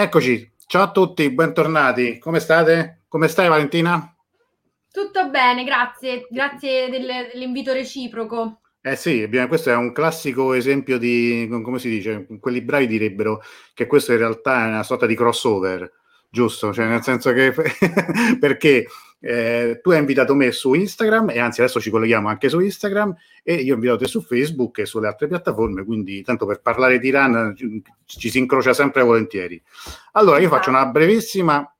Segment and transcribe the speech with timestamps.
[0.00, 2.20] Eccoci, ciao a tutti, bentornati.
[2.20, 3.00] Come state?
[3.08, 4.14] Come stai Valentina?
[4.92, 6.24] Tutto bene, grazie.
[6.30, 8.60] Grazie del, dell'invito reciproco.
[8.80, 13.42] Eh sì, abbiamo, questo è un classico esempio di, come si dice, quelli bravi direbbero
[13.74, 15.92] che questo in realtà è una sorta di crossover,
[16.30, 16.72] giusto?
[16.72, 17.52] Cioè nel senso che
[18.38, 18.86] perché
[19.20, 23.14] eh, tu hai invitato me su Instagram e anzi adesso ci colleghiamo anche su Instagram
[23.42, 26.98] e io ho invitato te su Facebook e sulle altre piattaforme, quindi tanto per parlare
[26.98, 29.60] di Iran ci, ci si incrocia sempre volentieri.
[30.12, 31.74] Allora io faccio una brevissima,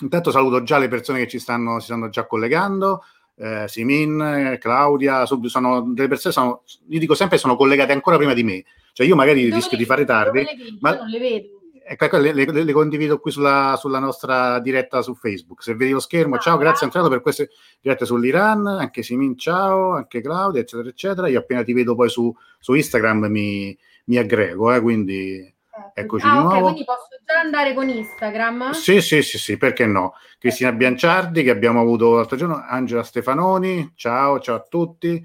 [0.00, 3.02] intanto saluto già le persone che ci stanno, si stanno già collegando,
[3.36, 8.44] eh, Simin, Claudia, sono delle persone, sono, io dico sempre sono collegate ancora prima di
[8.44, 10.44] me, cioè io magari Dove rischio le- di fare tardi,
[10.80, 11.53] ma non le vedo.
[11.86, 15.62] Ecco, le, le- le condivido qui sulla, sulla nostra diretta su Facebook.
[15.62, 16.86] Se vedi lo schermo, ciao, grazie.
[16.86, 17.50] Antonello per queste
[17.80, 21.28] dirette sull'Iran, anche Simin, ciao, anche Claudia, eccetera, eccetera.
[21.28, 25.54] Io appena ti vedo poi su, su Instagram mi, mi aggrego, eh, quindi
[25.92, 26.60] eccoci ah, di ok, nuovo.
[26.62, 28.70] quindi posso già andare con Instagram?
[28.70, 30.14] Sì, sì, sì, sì, perché no?
[30.38, 35.22] Cristina Bianciardi che abbiamo avuto l'altro giorno, Angela Stefanoni, ciao, ciao a tutti.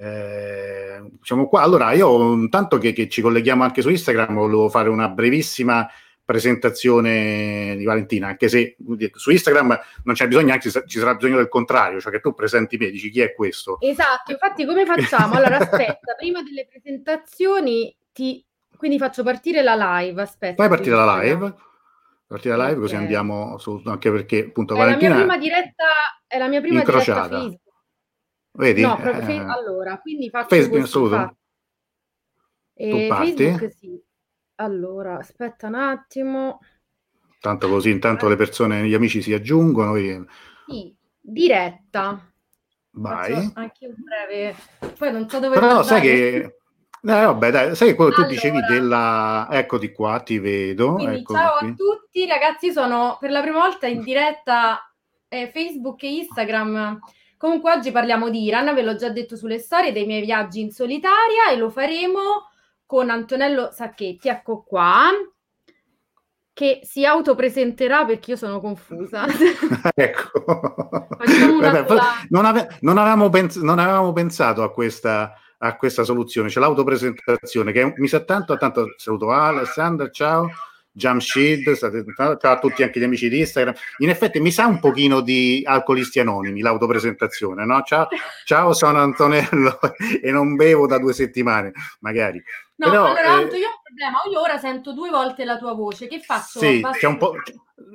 [0.00, 1.60] Eh, siamo qua.
[1.60, 5.86] Allora, io intanto che, che ci colleghiamo anche su Instagram, volevo fare una brevissima
[6.24, 8.76] presentazione di Valentina, anche se
[9.14, 12.76] su Instagram non c'è bisogno, anche ci sarà bisogno del contrario, cioè che tu presenti
[12.76, 13.78] me, dici chi è questo.
[13.80, 15.34] Esatto, infatti come facciamo?
[15.34, 18.44] Allora aspetta, prima delle presentazioni ti...
[18.76, 20.54] quindi faccio partire la live, aspetta.
[20.62, 21.54] Fai partire la live,
[22.28, 23.00] partire la live così Ok.
[23.00, 25.84] andiamo su, anche perché appunto È la mia Valentina, prima diretta,
[26.28, 27.28] è la mia prima diretta Incrociata.
[27.40, 27.60] Facebook.
[28.52, 28.80] Vedi?
[28.82, 31.34] No, proprio Eh, fe- allora, quindi faccio Facebook fa-
[32.74, 33.08] Eh?
[33.08, 34.00] Facebook sì.
[34.56, 36.60] Allora, aspetta un attimo.
[37.40, 39.96] Tanto così intanto le persone, gli amici si aggiungono.
[39.96, 40.24] e-
[40.66, 42.24] Sì, diretta.
[42.92, 43.32] Vai.
[43.32, 44.54] Faccio anche un breve.
[44.98, 45.86] Poi non so dove Però guardare.
[45.88, 46.34] sai che...
[47.02, 48.72] Eh, vabbè, dai, sai che quello tu dicevi Allora.
[48.72, 49.48] della...
[49.50, 50.94] Eccoti qua, ti vedo.
[50.94, 51.68] Quindi eccoli ciao qui.
[51.68, 54.92] a tutti, ragazzi, sono per la prima volta in diretta
[55.28, 56.98] eh, Facebook e Instagram.
[57.40, 60.70] Comunque oggi parliamo di Iran, ve l'ho già detto sulle storie dei miei viaggi in
[60.70, 62.50] solitaria e lo faremo
[62.84, 65.08] con Antonello Sacchetti, ecco qua,
[66.52, 69.24] che si autopresenterà perché io sono confusa.
[69.94, 70.44] ecco.
[70.44, 71.86] Vabbè,
[72.28, 77.72] non, ave- non avevamo pens- non avevamo pensato a questa, a questa soluzione, c'è l'autopresentazione
[77.72, 80.50] che mi sa tanto, tanto saluto Alessandra, ciao.
[81.00, 81.74] Jamshid,
[82.14, 83.74] ciao a tutti anche gli amici di Instagram.
[83.98, 87.80] In effetti mi sa un pochino di alcolisti anonimi l'autopresentazione, no?
[87.82, 88.08] Ciao,
[88.44, 89.78] ciao sono Antonello
[90.22, 92.42] e non bevo da due settimane, magari.
[92.76, 95.56] No, Però, allora eh, Anto, io ho un problema, io ora sento due volte la
[95.56, 96.58] tua voce, che faccio?
[96.60, 97.34] Sì, c'è un po',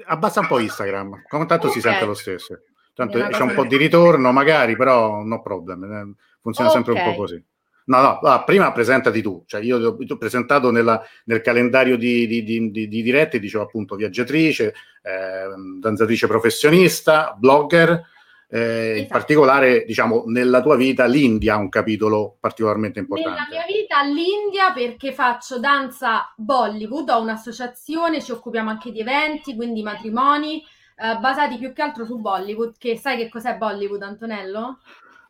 [0.06, 1.84] abbassa un po' Instagram, come tanto si Ok.
[1.84, 2.60] sente lo stesso.
[2.94, 5.84] Tanto c'è un po' di ritorno, magari, però no problem.
[5.84, 7.44] eh, Funziona sempre un po' così.
[7.88, 12.26] No, no, allora, prima presentati tu, cioè io ti ho, presentato nella- nel calendario di,
[12.26, 14.74] di, di, di- di dirette, dicevo appunto viaggiatrice,
[15.04, 15.46] eh,
[15.80, 18.14] danzatrice professionista, blogger,
[18.48, 19.08] eh, in Esatto.
[19.12, 23.40] particolare diciamo nella tua vita l'India ha un capitolo particolarmente importante.
[23.40, 29.56] Nella mia vita all'India perché faccio danza Bollywood, ho un'associazione, ci occupiamo anche di eventi,
[29.56, 30.64] quindi matrimoni,
[30.98, 34.80] eh, basati più che altro su Bollywood, che sai che cos'è Bollywood, Antonello?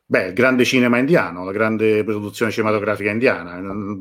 [0.08, 3.58] Beh, il grande cinema indiano, la grande produzione cinematografica indiana.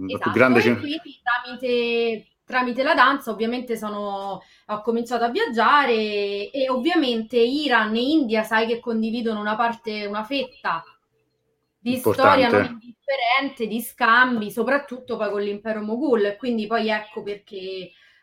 [0.06, 6.68] Esatto, grande cin- quindi tramite, tramite, la danza ovviamente sono, ho cominciato a viaggiare e
[6.68, 10.84] ovviamente Iran e India sai che condividono una parte, una fetta
[11.78, 12.42] di Importante.
[12.42, 16.36] storia non indifferente, di scambi, soprattutto poi con l'impero Moghul.
[16.36, 17.56] Quindi poi ecco perché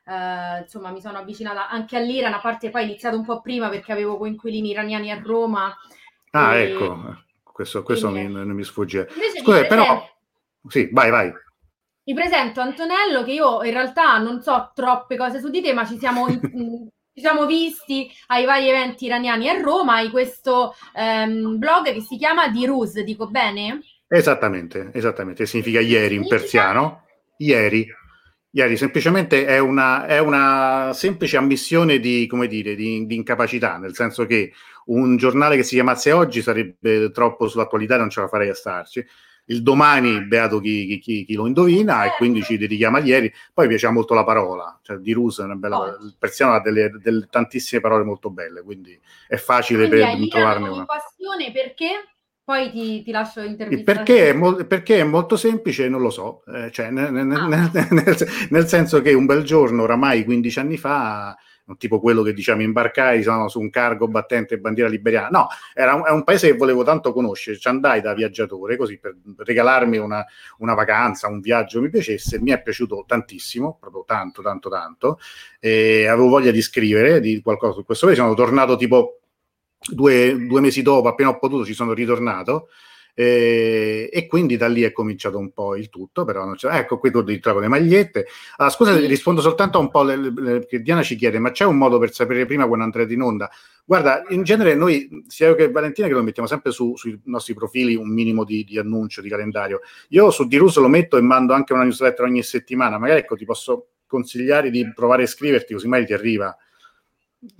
[0.05, 3.91] eh, insomma mi sono avvicinata anche all'Iran, a parte poi iniziato un po' prima perché
[3.91, 5.75] avevo coinquilini iraniani a Roma.
[6.29, 6.71] Ah, e...
[6.71, 7.29] ecco
[7.61, 9.07] questo, questo mi, non mi sfugge.
[9.39, 10.07] Scusa, però...
[10.67, 11.31] Sì, vai, vai.
[12.03, 15.85] Mi presento Antonello, che io in realtà non so troppe cose su di te, ma
[15.85, 19.95] ci siamo, ci siamo visti ai vari eventi iraniani a Roma.
[19.95, 23.81] Hai questo um, blog che si chiama Diruz, dico bene?
[24.07, 25.45] Esattamente, esattamente.
[25.45, 27.05] Significa ieri in persiano.
[27.37, 27.87] Ieri.
[28.53, 33.95] Ieri semplicemente è una, è una semplice ammissione di, come dire, di, di incapacità, nel
[33.95, 34.51] senso che
[34.87, 39.05] un giornale che si chiamasse oggi sarebbe troppo sull'attualità, non ce la farei a starci.
[39.45, 43.33] Il domani, beato chi, chi, chi lo indovina, e quindi ci dedichiamo a ieri.
[43.53, 45.85] Poi mi piace molto la parola, cioè di Rus è una bella oh.
[46.03, 50.69] Il persiano ha delle, delle, tantissime parole molto belle, quindi è facile quindi per trovarne
[50.69, 50.85] una.
[50.85, 51.87] passione perché?
[52.51, 54.03] Poi ti, ti lascio intervistare.
[54.03, 56.43] Perché è, mo- perché è molto semplice, non lo so.
[56.53, 57.47] Eh, cioè, nel, nel, ah.
[57.47, 61.33] nel, nel, senso che un bel giorno, oramai 15 anni fa,
[61.77, 65.29] tipo quello che diciamo imbarcai sono su un cargo battente bandiera liberiana.
[65.29, 69.15] No, era un, un paese che volevo tanto conoscere, ci andai da viaggiatore così per
[69.37, 70.25] regalarmi una,
[70.57, 75.19] una vacanza, un viaggio che mi piacesse, mi è piaciuto tantissimo, proprio tanto, tanto, tanto,
[75.57, 79.20] e avevo voglia di scrivere di qualcosa su questo paese, sono tornato tipo
[79.89, 82.69] due, due mesi dopo, appena ho potuto, ci sono ritornato
[83.13, 86.97] e, e, quindi da lì è cominciato un po' il tutto, però non c'è, ecco
[86.97, 88.25] qui tu trovo le magliette.
[88.57, 89.05] Allora, scusa, sì.
[89.05, 91.99] rispondo soltanto a un po' le, le, che Diana ci chiede, ma c'è un modo
[91.99, 93.49] per sapere prima quando andrete in onda?
[93.83, 97.53] Guarda, in genere noi, sia io che Valentina, che lo mettiamo sempre su, sui nostri
[97.53, 99.81] profili un minimo di, di, annuncio, di calendario.
[100.09, 103.45] Io su Dirus lo metto e mando anche una newsletter ogni settimana, magari ecco ti
[103.45, 106.55] posso consigliare di provare a iscriverti così mai ti arriva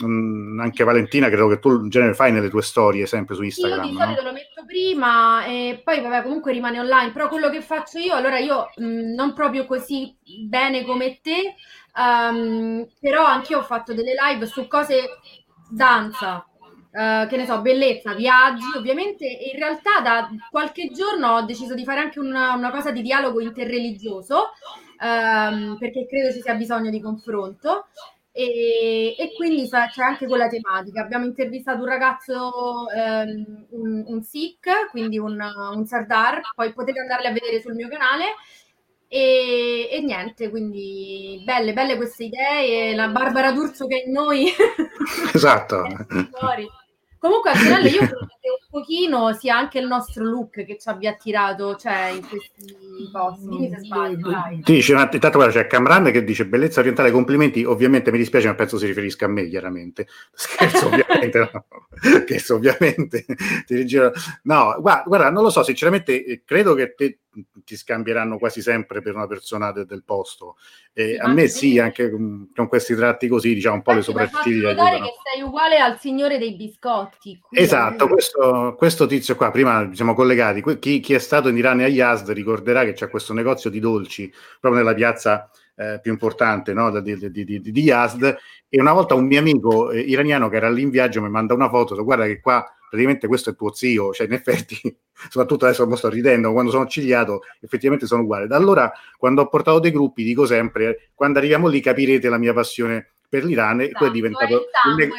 [0.04, 3.86] Mm, anche Valentina, credo che tu in genere fai nelle tue storie sempre su Instagram.
[3.86, 4.28] Io di solito no?
[4.28, 8.38] lo metto prima e poi vabbè comunque rimane online, però quello che faccio io, allora
[8.38, 10.16] io mh, mm, non proprio così
[10.48, 11.56] bene come te,
[11.96, 15.18] um, però anch'io ho fatto delle live su cose
[15.70, 16.46] danza,
[16.92, 21.86] Uh, che ne so, bellezza, viaggi, ovviamente in realtà da qualche giorno ho deciso di
[21.86, 24.50] fare anche una, una cosa di dialogo interreligioso
[25.00, 27.86] um, perché credo ci sia bisogno di confronto
[28.34, 31.02] e, e, quindi c'è anche quella tematica.
[31.02, 35.38] Abbiamo intervistato un ragazzo, ehm, un, un Sikh, quindi un,
[35.74, 38.36] un Sardar, poi potete andarle a vedere sul mio canale.
[39.08, 42.96] E, e, niente, quindi belle, belle queste idee.
[42.96, 44.48] La Barbara D'Urso che è in noi.
[45.34, 45.84] Esatto.
[47.22, 51.12] Comunque, Antonello, io credo che un pochino sia anche il nostro look che ci abbia
[51.12, 52.76] attirato, cioè, in questi
[53.12, 53.48] posti.
[53.48, 54.62] Dimmi se sbaglio, dai.
[54.64, 57.64] Dice, intanto guarda, c'è Camran che dice bellezza orientale, complimenti.
[57.64, 60.08] Ovviamente mi dispiace, ma penso si riferisca a me, chiaramente.
[60.34, 60.90] Scherzo,
[62.02, 63.26] Scherzo, ovviamente.
[63.66, 64.12] Ti rigiro.
[64.44, 67.20] No, guarda, guarda, non lo so, sinceramente, eh, credo che te
[67.64, 70.58] ti scambieranno quasi sempre per una persona de- del posto.
[70.92, 74.74] E a me sì, anche con, con, questi tratti così, diciamo un po' le sopracciglia.
[74.74, 77.40] Ma che sei uguale al signore dei biscotti.
[77.40, 77.66] Quindi.
[77.66, 81.86] Esatto, questo, questo, tizio qua, prima siamo collegati, chi, chi, è stato in Iran e
[81.86, 85.50] a Yazd ricorderà che c'è questo negozio di dolci proprio nella piazza
[85.82, 87.00] eh, più importante no?
[87.02, 88.38] di, di, di, di, Yazd
[88.70, 91.56] e una volta un mio amico eh, iraniano che era lì in viaggio mi manda
[91.56, 94.76] una foto, guarda che qua praticamente questo è tuo zio, cioè in effetti,
[95.30, 98.48] soprattutto adesso sto ridendo, quando sono cigliato, effettivamente sono uguale.
[98.48, 102.54] Da allora, quando ho portato dei gruppi, dico sempre, quando arriviamo lì capirete la mia
[102.54, 105.10] passione per l'Iran e poi è esatto, diventato il, ne-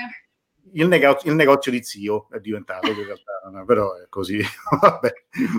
[0.73, 4.41] il, negozio, il, negozio, di zio, è diventato in realtà, però è così,
[4.81, 5.12] vabbè,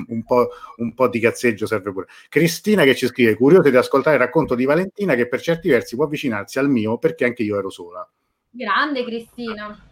[0.07, 2.07] un po', un po' di cazzeggio serve pure.
[2.29, 5.95] Cristina che ci scrive, curiosa di ascoltare il racconto di Valentina che per certi versi
[5.95, 8.07] può avvicinarsi al mio perché anche io ero sola.
[8.49, 9.91] Grande Cristina.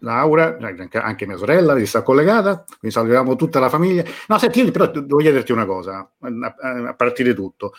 [0.00, 0.58] Laura,
[0.92, 4.04] anche mia sorella si sta collegata, quindi salutiamo tutta la famiglia.
[4.28, 7.72] No, senti, però devo chiederti una cosa, a, partire tutto.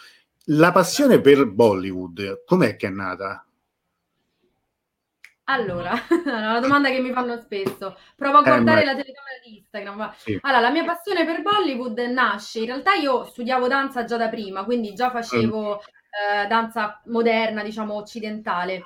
[0.49, 3.45] La passione per Bollywood, com'è che è nata?
[5.45, 5.93] Allora,
[6.25, 7.97] una domanda che mi fanno spesso.
[8.15, 10.13] Provo a eh, guardare eh, la telecamera di Instagram.
[10.17, 10.37] Sì.
[10.41, 14.63] Allora, la mia passione per Bollywood nasce, in realtà io studiavo danza già da prima,
[14.63, 16.43] quindi già facevo mm.
[16.43, 18.85] eh, danza moderna, diciamo occidentale.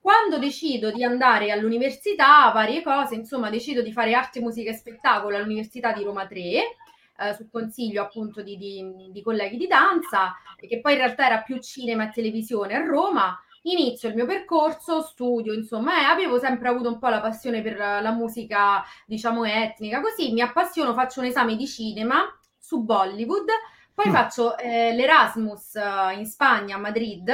[0.00, 5.36] Quando decido di andare all'università, varie cose, insomma, decido di fare arte, musica e spettacolo
[5.36, 10.80] all'Università di Roma 3, eh, sul consiglio appunto di, di, di, colleghi di danza, che
[10.80, 13.38] poi in realtà era più cinema e televisione a Roma.
[13.62, 17.76] Inizio il mio percorso, studio, insomma, e avevo sempre avuto un po' la passione per
[17.76, 22.24] la musica, diciamo, etnica, così mi appassiono, faccio un esame di cinema
[22.58, 23.48] su Bollywood,
[23.92, 24.12] poi mm.
[24.12, 27.32] faccio eh, l'Erasmus eh, in Spagna, a Madrid.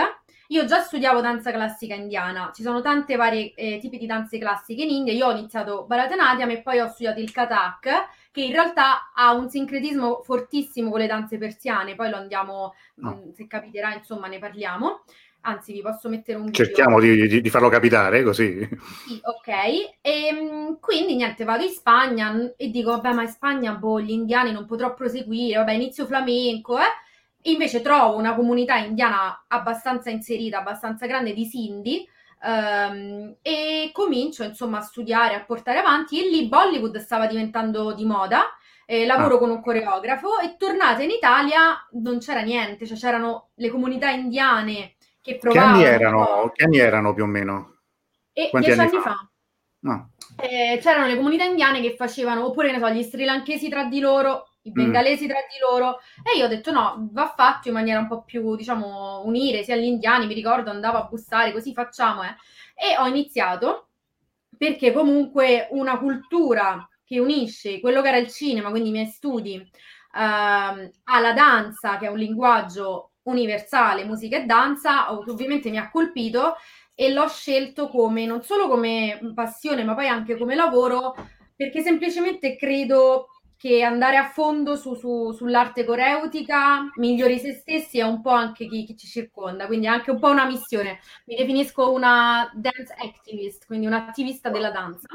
[0.50, 4.82] Io già studiavo danza classica indiana, ci sono tante varie eh, tipi di danze classiche
[4.82, 5.12] in India.
[5.12, 9.48] Io ho iniziato Bharatanatyam e poi ho studiato il Kathak, che in realtà ha un
[9.48, 11.96] sincretismo fortissimo con le danze persiane.
[11.96, 13.10] Poi lo andiamo, no.
[13.10, 15.02] mh, mm, se capiterà, insomma, ne parliamo.
[15.48, 16.64] Anzi, vi posso mettere un video.
[16.64, 18.68] Cerchiamo di, di, di farlo capitare, così.
[19.06, 19.48] Sì, ok.
[19.48, 24.10] E, ehm, quindi, niente, vado in Spagna e dico, vabbè, ma in Spagna, boh, gli
[24.10, 26.90] indiani non potrò proseguire, vabbè, inizio flamenco, eh.
[27.42, 32.04] Invece trovo una comunità indiana abbastanza inserita, abbastanza grande di Sindhi,
[32.42, 38.04] um, e comincio, insomma, a studiare, a portare avanti, e lì Bollywood stava diventando di
[38.04, 38.46] moda,
[38.84, 39.38] eh, lavoro ah.
[39.38, 44.95] con un coreografo, e tornata in Italia non c'era niente, cioè c'erano le comunità indiane
[45.26, 45.78] che provavano...
[45.78, 47.78] Che anni erano, che anni erano più o meno?
[48.32, 49.10] E Quanti dieci anni, anni fa?
[49.10, 49.30] fa.
[49.80, 50.10] No.
[50.40, 53.98] Eh, c'erano le comunità indiane che facevano, oppure ne so, gli sri lankesi tra di
[53.98, 54.72] loro, i mm.
[54.72, 55.28] bengalesi mm.
[55.28, 58.54] tra di loro, e io ho detto no, va fatto in maniera un po' più,
[58.54, 62.36] diciamo, unire sia gli indiani, mi ricordo, andavo a bussare, così facciamo, eh.
[62.74, 63.88] E ho iniziato,
[64.56, 69.54] perché comunque una cultura che unisce quello che era il cinema, quindi i miei studi,
[69.54, 76.54] ehm, alla danza, che è un linguaggio universale, musica e danza, ovviamente mi ha colpito
[76.94, 81.14] e l'ho scelto come non solo come passione, ma poi anche come lavoro,
[81.54, 83.28] perché semplicemente credo
[83.58, 88.66] che andare a fondo su, su, sull'arte coreutica migliori se stessi e un po' anche
[88.66, 91.00] chi, chi, ci circonda, quindi è anche un po' una missione.
[91.26, 95.08] Mi definisco una dance activist, quindi un'attivista della danza.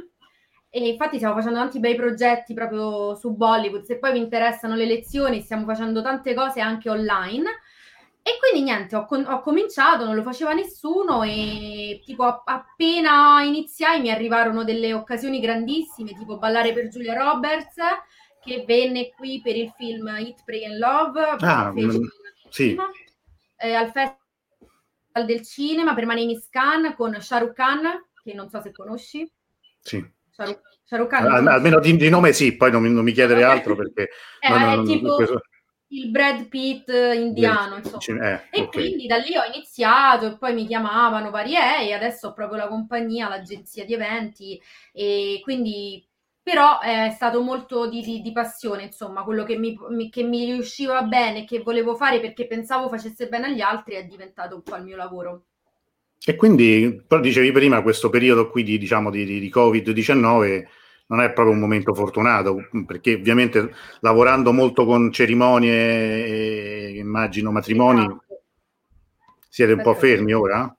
[0.70, 3.84] E infatti stiamo facendo tanti bei progetti proprio su Bollywood.
[3.84, 7.50] Se poi vi interessano le lezioni, stiamo facendo tante cose anche online
[8.24, 14.00] e quindi niente, ho, con- ho, cominciato, non lo faceva nessuno e tipo appena iniziai
[14.00, 17.78] mi arrivarono delle occasioni grandissime, tipo ballare per Giulia Roberts,
[18.40, 22.04] che venne qui per il film Hit, Pray and Love, ah, mh, mm,
[22.50, 22.78] sì.
[23.58, 27.82] eh, al Festival del Cinema per Manini Scan con Shahrukh Khan,
[28.24, 29.28] che non so se conosci.
[29.80, 30.08] Sì.
[30.30, 31.26] Shahrukh, Shahrukh Khan.
[31.26, 34.10] Al, almeno di, di, nome sì, poi non, non mi chiedere altro perché...
[34.42, 35.16] Eh, non, è non, tipo...
[35.16, 35.42] Questo
[35.92, 38.34] il Brad Pitt indiano, insomma.
[38.34, 38.68] Eh, e okay.
[38.68, 42.68] quindi da lì ho iniziato e poi mi chiamavano varie e adesso ho proprio la
[42.68, 44.62] compagnia, l'agenzia di eventi
[44.94, 46.06] e quindi
[46.44, 50.46] però è stato molto di, di, di passione, insomma, quello che mi, mi, che mi
[50.46, 54.76] riusciva bene, che volevo fare perché pensavo facesse bene agli altri è diventato un po'
[54.76, 55.44] il mio lavoro.
[56.24, 60.66] E quindi, però dicevi prima, questo periodo qui di, diciamo, di, di Covid-19
[61.12, 68.00] non è proprio un momento fortunato, perché ovviamente lavorando molto con cerimonie e immagino matrimoni,
[68.00, 68.42] esatto.
[69.50, 70.74] siete un po' fermi ora?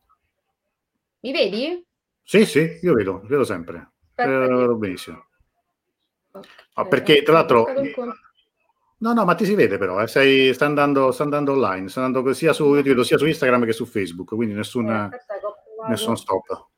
[1.20, 1.84] Mi vedi?
[2.22, 3.90] Sì, sì, io vedo, vedo sempre.
[4.14, 5.26] Eh, benissimo.
[6.30, 6.50] Okay.
[6.76, 7.66] No, perché tra l'altro...
[8.98, 10.06] No, no, ma ti si vede però, eh.
[10.06, 13.64] Sei, sta, andando, sta, andando, online, sta andando sia su, io vedo sia su Instagram
[13.64, 15.10] che su Facebook, quindi nessun, eh,
[15.88, 16.70] nessun stop.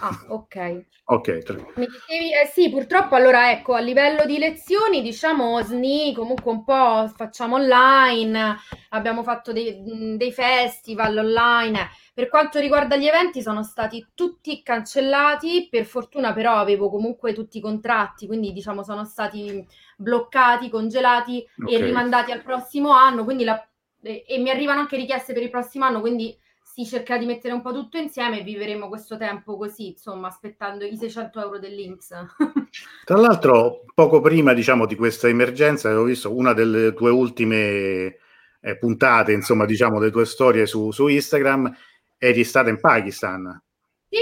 [0.00, 0.84] Ah, ok.
[1.04, 1.42] ok.
[1.76, 6.64] Mi dicevi, eh sì, purtroppo allora ecco, a livello di lezioni, diciamo SNI comunque un
[6.64, 8.56] po' facciamo online,
[8.90, 11.90] abbiamo fatto dei, dei festival online.
[12.12, 17.58] Per quanto riguarda gli eventi sono stati tutti cancellati, per fortuna però avevo comunque tutti
[17.58, 19.64] i contratti, quindi diciamo sono stati
[19.96, 21.74] bloccati, congelati okay.
[21.74, 23.64] e rimandati al prossimo anno, quindi la,
[24.02, 26.36] e, e mi arrivano anche richieste per il prossimo anno, quindi
[26.74, 30.84] si cerca di mettere un po' tutto insieme e vivremo questo tempo così, insomma, aspettando
[30.84, 32.08] i 600 euro dell'Inps.
[33.04, 38.16] Tra l'altro, poco prima, diciamo, di questa emergenza, avevo visto una delle tue ultime
[38.60, 41.72] eh, puntate, insomma, diciamo, delle tue storie su, su Instagram,
[42.18, 43.62] eri stata in Pakistan.
[44.08, 44.18] Sì,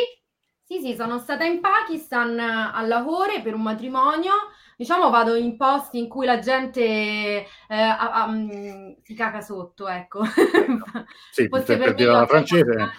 [0.62, 4.34] sì, sì, sono stata in Pakistan a Lahore per un matrimonio
[4.82, 9.86] diciamo vado in posti in cui la gente eh, a, a, um, si caga sotto,
[9.86, 10.24] ecco.
[11.30, 12.90] Sì, Fosse per, per dire la francese.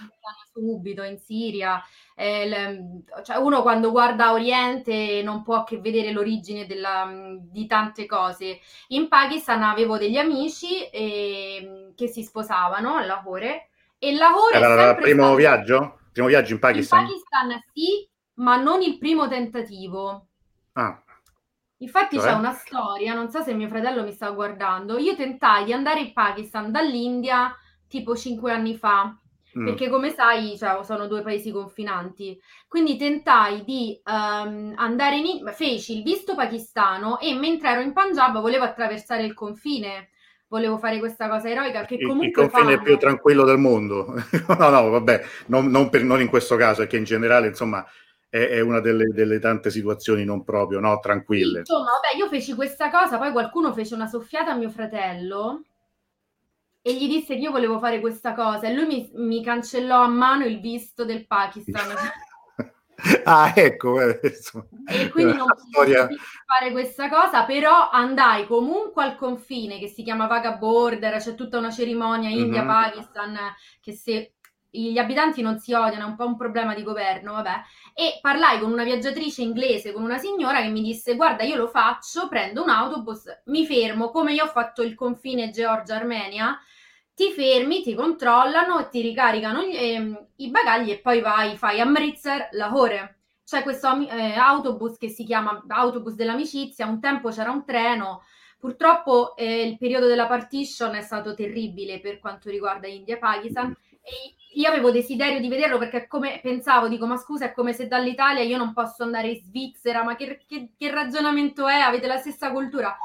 [0.54, 1.84] Subito in Siria.
[2.16, 8.06] Eh, le, cioè uno quando guarda Oriente non può che vedere l'origine della, di tante
[8.06, 8.60] cose.
[8.90, 14.96] In Pakistan avevo degli amici eh, che si sposavano a Lahore e Lahore era il
[14.98, 15.36] primo stato...
[15.36, 16.00] viaggio?
[16.14, 17.00] Primo viaggio in Pakistan?
[17.02, 20.28] In Pakistan sì, ma non il primo tentativo.
[20.74, 21.03] Ah.
[21.84, 22.28] Infatti cioè?
[22.28, 24.98] c'è una storia, non so se mio fratello mi sta guardando.
[24.98, 27.54] Io tentai di andare in Pakistan dall'India
[27.88, 29.16] tipo cinque anni fa,
[29.58, 29.66] mm.
[29.66, 32.40] perché come sai cioè, sono due paesi confinanti.
[32.70, 35.52] Quindi tentai di um, andare in...
[35.54, 40.08] feci il visto pakistano e mentre ero in Punjab volevo attraversare il confine
[40.54, 42.84] volevo fare questa cosa eroica che comunque il confine fanno.
[42.84, 44.14] più tranquillo del mondo.
[44.48, 47.84] no, no, vabbè, non, non per- non in questo caso, è che in generale, insomma,
[48.34, 51.66] è, è una delle, delle tante situazioni non proprio, no, tranquille.
[51.66, 55.62] Insomma, vabbè, io feci questa cosa, poi qualcuno fece una soffiata a mio fratello
[56.82, 60.08] e gli disse che io volevo fare questa cosa e lui mi, mi cancellò a
[60.08, 61.96] mano il visto del Pakistan.
[63.26, 66.02] ah, ecco, eh, insomma, E quindi non storia...
[66.08, 71.36] potevo fare questa cosa, però andai comunque al confine che si chiama Vaga Border, c'è
[71.36, 72.38] tutta una cerimonia Mhm.
[72.38, 73.38] India-Pakistan
[73.80, 74.34] che se
[74.74, 77.62] gli abitanti non si odiano, è un po' un problema di governo, vabbè.
[77.94, 81.68] E parlai con una viaggiatrice inglese, con una signora che mi disse: Guarda, io lo
[81.68, 86.60] faccio, prendo un autobus, mi fermo, come io ho fatto il confine Georgia-Armenia,
[87.14, 93.20] ti fermi, ti controllano ti ricaricano ehm, i bagagli e poi vai, fai Amritsar, Lahore.
[93.46, 98.24] C'è questo eh, autobus che si chiama autobus dell'amicizia, un tempo c'era un treno,
[98.58, 103.76] purtroppo eh, il periodo della partition è stato terribile per quanto riguarda India e Pakistan
[104.02, 107.88] e io avevo desiderio di vederlo perché come pensavo, dico ma scusa è come se
[107.88, 111.80] dall'Italia io non posso andare in Svizzera, ma che, che- che ragionamento è?
[111.80, 112.96] Avete la stessa cultura?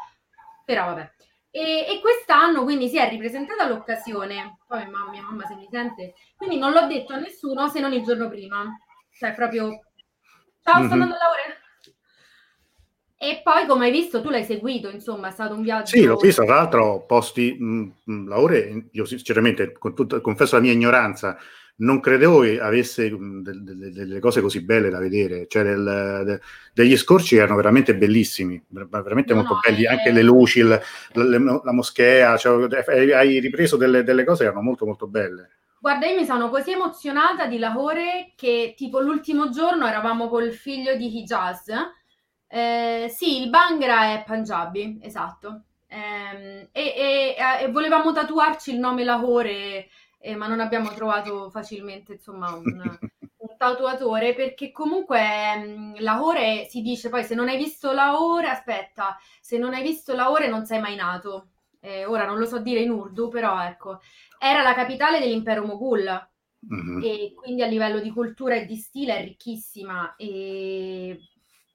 [0.64, 1.10] Però vabbè.
[1.50, 6.14] E, e quest'anno quindi si è ripresentata l'occasione, poi mamma, mia mamma se mi sente,
[6.36, 8.64] quindi non l'ho detto a nessuno se non il giorno prima,
[9.10, 9.68] cioè proprio
[10.62, 11.02] ciao sto Mhm.
[11.02, 11.60] andando a lavorare.
[13.20, 15.86] E poi come hai visto tu l'hai seguito, insomma è stato un viaggio...
[15.96, 20.54] Sì, l'ho visto, tra l'altro posti, mh, mh, la ore, io sinceramente, con tutta- confesso
[20.54, 21.36] la mia ignoranza,
[21.80, 26.22] non credevo che avesse mh, del- del- delle cose così belle da vedere, cioè del-
[26.26, 26.40] de-
[26.72, 30.60] degli scorci erano veramente bellissimi, ver- veramente No, molto no, belli, è- anche le luci,
[30.60, 30.80] il-
[31.14, 35.50] le- la moschea, cioè, hai hai ripreso delle, delle cose che erano molto molto belle.
[35.80, 40.94] Guarda, io mi sono così emozionata di Lahore che tipo l'ultimo giorno eravamo col figlio
[40.96, 41.66] di Hijaz.
[42.50, 45.64] Eh, sì, il Bangra è Punjabi, esatto.
[45.88, 49.88] Ehm, e, e- e volevamo tatuarci il nome Lahore,
[50.18, 52.78] eh, ma non abbiamo trovato facilmente, insomma, un,
[53.36, 59.16] un tatuatore perché comunque ehm, Lahore si dice poi se non hai visto Lahore, aspetta,
[59.40, 61.50] se non hai visto Lahore non sei mai nato.
[61.80, 64.00] Eh, ora non lo so dire in urdu, però ecco,
[64.38, 66.28] era la capitale dell'impero Moghul
[66.62, 67.00] Mhm.
[67.00, 71.18] e quindi a livello di cultura e di stile è ricchissima e,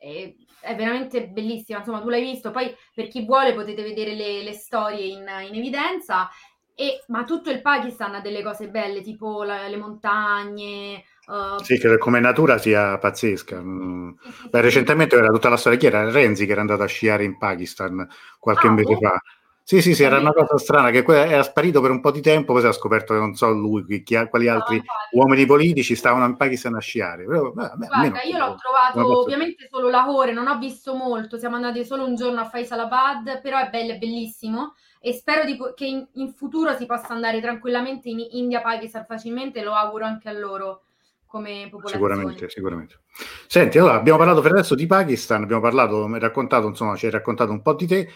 [0.04, 1.80] e- è veramente bellissima.
[1.80, 5.56] Insomma, tu l'hai visto, poi per chi vuole potete vedere le, le storie in, in
[5.56, 6.30] evidenza.
[6.76, 11.04] E, ma tutto il Pakistan ha delle cose belle, tipo la- le montagne.
[11.28, 13.62] eh, Sì, che come natura sia pazzesca.
[13.62, 14.10] Mm.
[14.50, 16.10] Beh, recentemente era tutta la storia, chi era?
[16.10, 18.08] Renzi che era andato a sciare in Pakistan
[18.40, 19.00] qualche Ah, mese oh.
[19.00, 19.22] fa.
[19.66, 22.52] Sì, sì, sì, era una cosa strana che era sparito per un po' di tempo,
[22.52, 25.16] poi si è scoperto che non so lui, chi- chi- quali No, altri infatti.
[25.16, 27.24] uomini politici stavano in Pakistan a sciare.
[27.26, 31.86] Però, beh, Guarda, io l'ho trovato ovviamente solo Lahore, non ho visto molto, siamo andati
[31.86, 36.06] solo un giorno a Faisalabad, però è bello, è bellissimo e spero di che in,
[36.14, 40.84] in futuro si possa andare tranquillamente in India, Pakistan facilmente, lo auguro anche a loro
[41.26, 42.06] come popolazione.
[42.06, 43.00] Sicuramente, sicuramente.
[43.48, 47.06] Senti, allora abbiamo parlato per adesso di Pakistan, abbiamo parlato, mi hai raccontato, insomma, ci
[47.06, 48.10] hai raccontato un po' di te.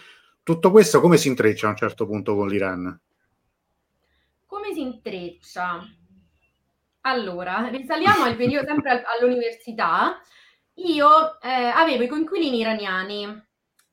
[0.48, 2.98] Tutto questo come si intreccia a un certo punto con l'Iran?
[4.46, 5.86] Come si intreccia?
[7.02, 10.18] Allora, risaliamo al periodo sempre al- all'università.
[10.76, 13.24] Io eh, avevo i coinquilini iraniani.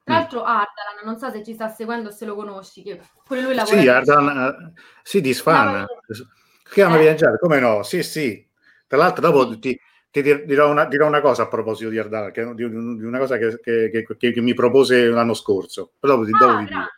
[0.02, 0.18] Tra Mm.
[0.18, 3.54] l'altro Ardalan, non so se ci sta seguendo o se lo conosci, che pure lui
[3.54, 5.65] lavora Sì, Ardan, eh, sì, di Sfan.
[5.65, 5.88] Lavora-
[6.72, 7.02] Che ama Eh?
[7.02, 7.84] viaggiare, come no?
[7.84, 8.50] Sì, sì.
[8.88, 9.78] Tra l'altro dopo ti,
[10.15, 13.04] ti dir- dirò, una, dirò una cosa a proposito di Ardan, che, di, un- di
[13.04, 15.91] una cosa che, che- che- che mi propose l'anno scorso.
[15.99, 16.89] Però dopo, ti- dopo Ah, grande.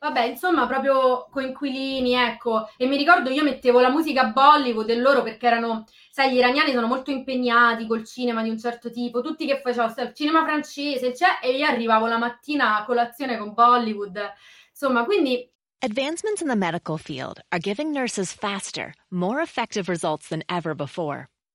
[0.00, 2.68] Vabbè, insomma, proprio coinquilini, ecco.
[2.76, 6.72] E mi ricordo io mettevo la musica Bollywood e loro perché erano, sai, gli iraniani
[6.72, 11.12] sono molto impegnati col cinema di un certo tipo, tutti che facevano il cinema francese,
[11.12, 14.20] c'è, e io arrivavo la mattina a colazione con Bollywood.
[14.70, 20.42] Insomma, quindi Advancements in the medical field are giving nurses faster, more effective results than
[20.48, 21.28] ever before.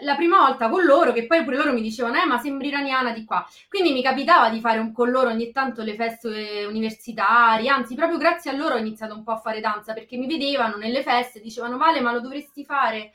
[0.00, 3.12] La prima volta con loro, che poi pure loro mi dicevano, eh, ma sembri iraniana
[3.12, 3.46] di qua.
[3.68, 8.18] Quindi mi capitava di fare un, con loro ogni tanto le feste universitarie, anzi, proprio
[8.18, 11.40] grazie a loro ho iniziato un po' a fare danza, perché mi vedevano nelle feste,
[11.40, 13.12] dicevano, Vale, ma lo dovresti fare.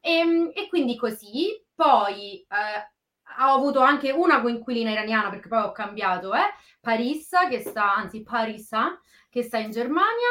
[0.00, 2.94] E, ehm, e quindi così, poi eh,
[3.38, 8.22] ho avuto anche una coinquilina iraniana, perché poi ho cambiato, eh, Parissa, che sta, anzi
[8.22, 10.30] Parissa, che sta in Germania,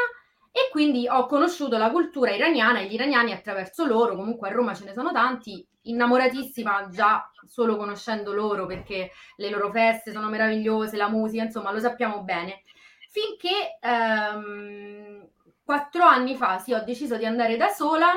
[0.50, 4.74] e quindi ho conosciuto la cultura iraniana e gli iraniani attraverso loro, comunque a Roma
[4.74, 10.96] ce ne sono tanti, innamoratissima già solo conoscendo loro perché le loro feste sono meravigliose,
[10.96, 12.62] la musica, insomma lo sappiamo bene.
[13.10, 15.26] Finché ehm,
[15.64, 18.12] quattro anni fa sì, ho deciso di andare da sola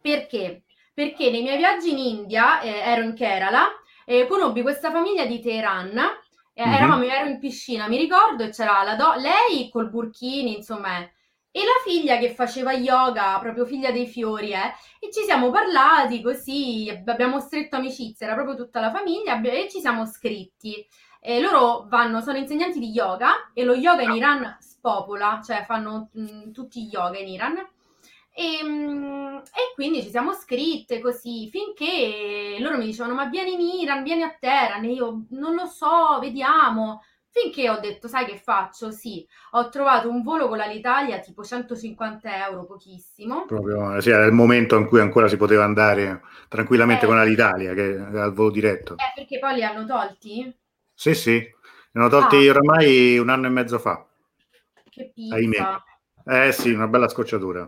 [0.00, 0.64] perché?
[0.94, 3.68] Perché nei miei viaggi in India, eh, ero in Kerala,
[4.04, 6.20] eh, conobbi questa famiglia di Teheran
[6.54, 6.74] eh, mm-hmm.
[6.74, 10.98] eravamo, ero in piscina, mi ricordo, e c'era la do- lei col burkini, insomma,
[11.52, 16.22] e la figlia che faceva yoga, proprio figlia dei fiori, eh, e ci siamo parlati
[16.22, 20.84] così, abbiamo stretto amicizia, era proprio tutta la famiglia e ci siamo scritti.
[21.20, 26.08] E loro vanno, sono insegnanti di yoga e lo yoga in Iran spopola, cioè fanno
[26.12, 27.56] mh, mm, tutti yoga in Iran.
[28.34, 33.60] E, mm, e, quindi ci siamo scritte così finché loro mi dicevano: Ma vieni in
[33.82, 34.84] Iran, vieni a Teheran.
[34.84, 37.02] E io non lo so, vediamo.
[37.32, 38.90] Finché ho detto, sai che faccio?
[38.90, 43.46] Sì, ho trovato un volo con l'Alitalia tipo 150 euro, pochissimo.
[43.46, 47.72] Proprio, sì, era il momento in cui ancora si poteva andare tranquillamente eh, con l'Alitalia,
[47.72, 48.96] che era il volo diretto.
[48.96, 50.54] Eh, perché poi li hanno tolti?
[50.92, 51.50] Sì, sì, li
[51.94, 52.50] hanno tolti ah.
[52.50, 54.06] oramai un anno e mezzo fa.
[54.90, 55.82] Che pizza.
[56.26, 57.66] Eh sì, una bella scocciatura.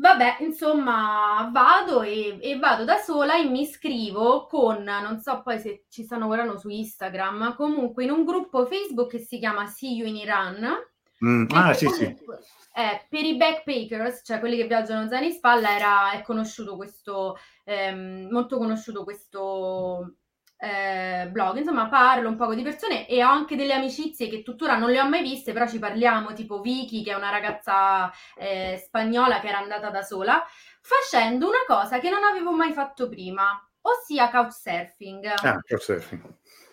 [0.00, 5.58] Vabbè, insomma, vado e, e, vado da sola e mi iscrivo con, non so poi
[5.58, 9.94] se ci stanno guardando su Instagram, comunque in un gruppo Facebook che si chiama See
[9.94, 10.76] You in Iran.
[11.24, 12.04] Mm, ah, sì, sì.
[12.04, 17.36] Eh, per i backpackers, cioè quelli che viaggiano zaini in spalla, era, è conosciuto questo,
[17.64, 20.14] ehm, molto conosciuto questo
[20.60, 24.76] eh, blog, insomma parlo un po' di persone e ho anche delle amicizie che tuttora
[24.76, 28.82] non le ho mai viste, però ci parliamo, tipo Vicky che è una ragazza eh,
[28.84, 30.42] spagnola che era andata da sola,
[30.80, 33.44] facendo una cosa che non avevo mai fatto prima,
[33.82, 35.26] ossia couchsurfing.
[35.42, 36.22] Ah, couchsurfing.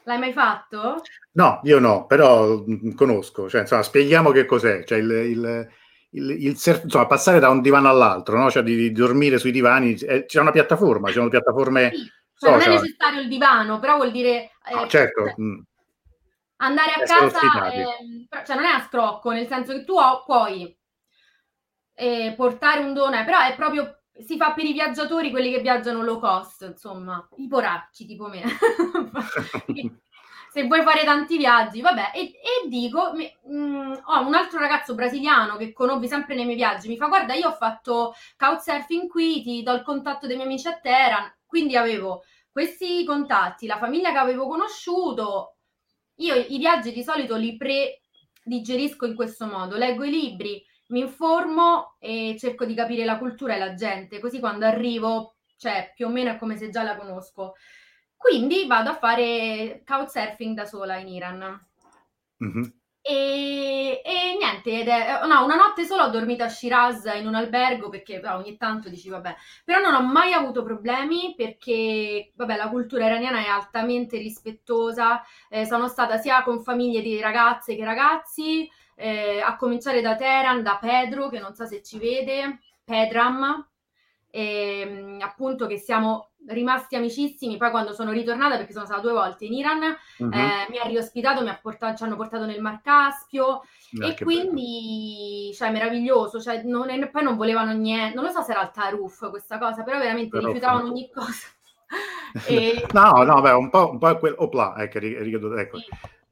[0.05, 1.01] L'hai mai fatto?
[1.33, 5.69] No, io no, però mm, conosco, cioè, insomma, spieghiamo che cos'è, cioè il, il,
[6.11, 8.49] il, il surf, insomma, passare da un divano all'altro, no?
[8.49, 11.91] cioè di, di dormire sui divani, eh, c'è una piattaforma, ci sono piattaforme...
[11.93, 14.51] Sì cioè, non è necessario il divano, però vuol dire...
[14.65, 15.23] Eh, ah, certo.
[15.25, 15.59] Cioè, mm.
[16.57, 17.85] andare a casa, eh,
[18.45, 19.95] cioè non è a scrocco, nel senso che tu
[20.25, 20.77] puoi
[21.95, 26.01] eh, portare un dono, però è proprio si fa per i viaggiatori, quelli che viaggiano
[26.01, 28.43] low cost, insomma, i poracci tipo me.
[30.51, 34.95] Se vuoi fare tanti viaggi, vabbè, e, e dico, mh, mm, ho un altro ragazzo
[34.95, 39.41] brasiliano che conobbi sempre nei miei viaggi, mi fa guarda, io ho fatto couchsurfing qui,
[39.41, 44.11] ti do il contatto dei miei amici a Teheran, quindi avevo questi contatti, la famiglia
[44.11, 45.55] che avevo conosciuto.
[46.15, 51.95] Io i viaggi di solito li predigerisco in questo modo, leggo i libri, mi informo
[51.97, 56.09] e cerco di capire la cultura e la gente, così quando arrivo, cioè più o
[56.09, 57.53] meno è come se già la conosco.
[58.17, 61.67] Quindi vado a fare couchsurfing da sola in Iran.
[62.43, 62.63] Mm-hmm.
[63.07, 67.87] E, e, niente, è, no, una notte solo ho dormito a Shiraz in un albergo
[67.87, 72.67] perché no, ogni tanto dici vabbè, però non ho mai avuto problemi perché vabbè, la
[72.67, 78.67] cultura iraniana è altamente rispettosa, eh, sono stata sia con famiglie di ragazze che ragazzi,
[78.95, 83.67] eh, a cominciare da Teheran, da Pedro che non so se ci vede, Pedram,
[84.35, 87.55] e, appunto che siamo rimasti amicissimi.
[87.55, 90.31] Poi quando sono ritornata, perché sono stata due volte in Iran, uh-huh.
[90.31, 93.61] eh, mi ha riospitato, mi ha portato, ci hanno portato nel Mar Caspio
[94.01, 96.41] ah, e quindi, cioè, meraviglioso.
[96.41, 99.57] Cioè, non è, poi non volevano niente, non lo so se era il Taruf questa
[99.57, 101.47] cosa, però veramente però rifiutavano ogni cosa.
[102.47, 102.85] e...
[102.91, 105.77] No, no, beh, un po', un po' quel opla, ecco, ecco.
[105.77, 105.85] Sì.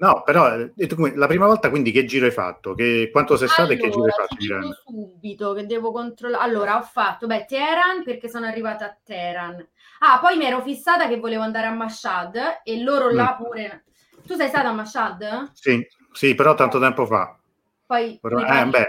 [0.03, 0.73] No, però eh,
[1.15, 2.73] la prima volta quindi che giro hai fatto?
[2.73, 4.35] Che, quanto sei stato allora, e che giro hai fatto?
[4.37, 6.43] Dico subito che devo controllare.
[6.43, 9.65] Allora, ho fatto, beh, Teheran perché sono arrivata a Teheran.
[9.99, 13.15] Ah, poi mi ero fissata che volevo andare a Mashhad e loro mm.
[13.15, 13.83] là pure...
[14.25, 15.51] Tu sei stata a Mashhad?
[15.53, 17.37] Sì, sì, però tanto tempo fa.
[17.85, 18.87] Poi parli, eh,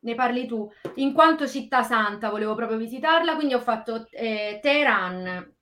[0.00, 0.70] ne, parli, tu.
[0.96, 5.54] In quanto città santa volevo proprio visitarla, quindi ho fatto eh, Teheran,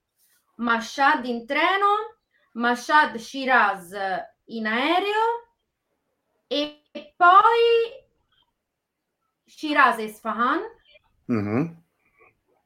[0.55, 2.17] Mashhad in treno,
[2.53, 3.93] Mashhad Shiraz
[4.45, 5.49] in aereo
[6.47, 6.83] e
[7.15, 8.03] poi
[9.45, 10.61] Shiraz e Sfahan
[11.31, 11.65] mm-hmm.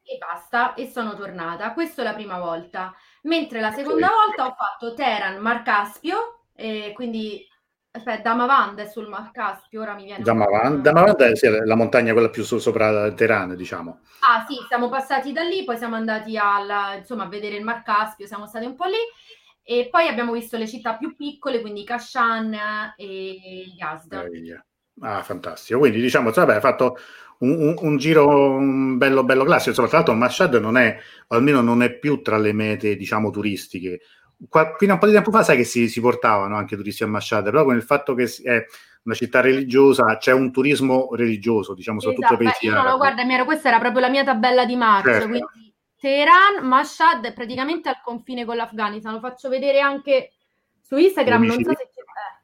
[0.02, 1.72] e basta e sono tornata.
[1.72, 2.94] Questa è la prima volta.
[3.22, 7.46] Mentre la seconda volta ho fatto Teheran, Mar Caspio, eh, quindi
[7.92, 10.22] Aspetta, Damavanda è sul Mar Caspio, ora mi viene...
[10.22, 14.02] Damavanda, Damavanda è sì, la montagna quella più sopra Teheran, diciamo.
[14.20, 17.82] Ah sì, siamo passati da lì, poi siamo andati al, insomma, a vedere il Mar
[17.82, 18.94] Caspio, siamo stati un po' lì
[19.64, 22.56] e poi abbiamo visto le città più piccole, quindi Kashan
[22.96, 24.62] e Yazd.
[25.00, 25.80] Ah, fantastico.
[25.80, 26.96] Quindi diciamo, vabbè, hai fatto
[27.38, 28.58] un, un, un, giro
[28.96, 29.70] bello, bello classico.
[29.70, 33.30] Insomma, tra l'altro Mashhad non è, o almeno non è più tra le mete, diciamo,
[33.30, 34.00] turistiche
[34.48, 37.02] qua, fino a un po' di tempo fa sai che si, si portavano anche turisti
[37.02, 38.64] a Masciate, però con il fatto che è
[39.02, 42.58] una città religiosa c'è un turismo religioso, diciamo, soprattutto esatto.
[42.60, 45.28] Beh, io no, guarda, Miero, questa era proprio la mia tabella di marcia, certo.
[45.28, 45.46] quindi
[46.00, 50.32] Teheran, Mashhad è praticamente al confine con l'Afghanistan, lo faccio vedere anche
[50.80, 52.00] su Instagram, non so se c'è...
[52.00, 52.38] Eh.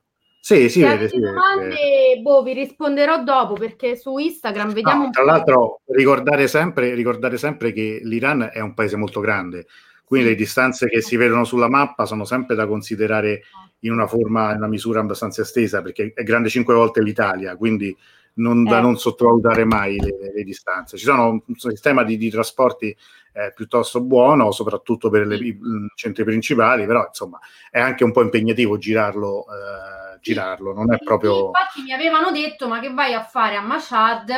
[0.47, 2.21] Sì, sì, vede, sì, domande, vede.
[2.21, 7.73] boh, vi risponderò dopo perché su Instagram vediamo no, Tra l'altro, ricordare sempre, ricordare sempre
[7.73, 9.67] che l'Iran è un paese molto grande,
[10.07, 13.43] quindi le distanze che si vedono sulla mappa sono sempre da considerare
[13.81, 17.95] in una forma, in una misura abbastanza estesa, perché è grande cinque volte l'Italia, quindi
[18.35, 18.83] non, da eh.
[18.83, 20.97] non sottovalutare mai le, le, distanze.
[20.97, 22.97] Ci sono un, sistema di, di trasporti
[23.33, 25.59] eh, piuttosto buono, soprattutto per le, i
[25.97, 29.45] centri principali, però insomma è anche un po' impegnativo girarlo.
[29.45, 31.47] Eh, girarlo, non è proprio...
[31.47, 34.31] Infatti mi avevano detto, ma che vai a fare a Mashhad?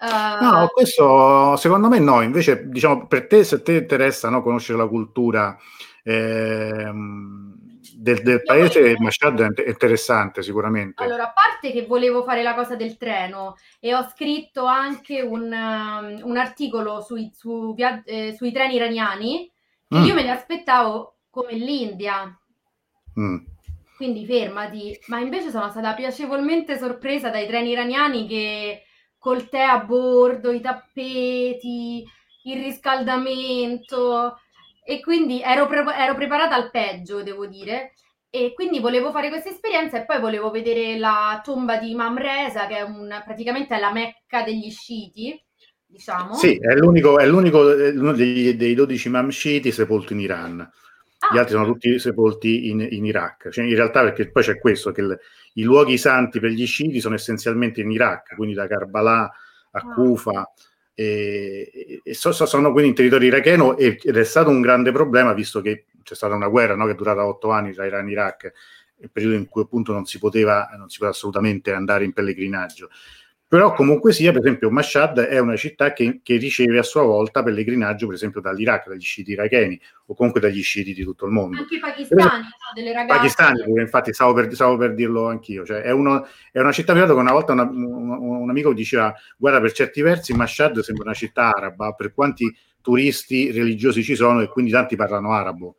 [0.00, 4.78] Uh, no, questo secondo me no, invece diciamo per te se ti interessa no, conoscere
[4.78, 5.58] la cultura
[6.02, 6.90] eh,
[8.00, 8.96] del, del paese.
[8.98, 11.02] Mashhad è interessante sicuramente.
[11.02, 15.52] Allora, a parte che volevo fare la cosa del treno e ho scritto anche un,
[15.52, 19.52] um, un articolo sui, su, eh, sui treni iraniani
[19.86, 20.04] che mm.
[20.04, 22.34] io me li aspettavo come l'India.
[23.18, 23.36] Mm.
[23.96, 28.84] Quindi fermati, ma invece sono stata piacevolmente sorpresa dai treni iraniani che
[29.20, 32.04] col tè a bordo, i tappeti,
[32.44, 34.38] il riscaldamento
[34.82, 37.92] e quindi ero, pre- ero preparata al peggio, devo dire.
[38.30, 42.66] E quindi volevo fare questa esperienza e poi volevo vedere la tomba di Imam Reza,
[42.66, 45.38] che è un, praticamente è la mecca degli sciiti,
[45.84, 46.34] diciamo.
[46.34, 47.62] Sì, è l'unico, è l'unico
[48.14, 50.70] dei, dei 12 Imam sciiti sepolto in Iran.
[51.32, 53.50] Gli ah, altri sono tutti sepolti in, in Iraq.
[53.50, 55.20] Cioè, in realtà, perché poi c'è questo, che il,
[55.54, 59.32] i luoghi santi per gli sciiti sono essenzialmente in Iraq, quindi da Karbala a
[59.78, 59.94] ah.
[59.94, 60.50] Kufa,
[60.94, 65.32] e, e so, so, sono quindi in territorio iracheno ed è stato un grande problema
[65.32, 68.10] visto che c'è stata una guerra no, che è durata otto anni tra Iran e
[68.10, 68.52] Iraq,
[68.98, 72.90] il periodo in cui appunto non si poteva, non si poteva assolutamente andare in pellegrinaggio.
[73.50, 77.42] Però comunque sia, per esempio, Mashhad è una città che, che, riceve a sua volta
[77.42, 81.58] pellegrinaggio, per esempio, dall'Iraq, dagli sciiti iracheni o comunque dagli sciiti di tutto il mondo.
[81.58, 82.48] Anche i pakistani, no?
[82.74, 83.18] delle ragazze.
[83.18, 85.64] Pakistani, pure, infatti stavo per, stavo per, dirlo anch'io.
[85.64, 89.12] Cioè, è, uno, è, una città, ricordo che una volta una, un, un, amico diceva,
[89.36, 94.42] guarda, per certi versi Mashhad sembra una città araba, per quanti turisti religiosi ci sono
[94.42, 95.74] e quindi tanti parlano arabo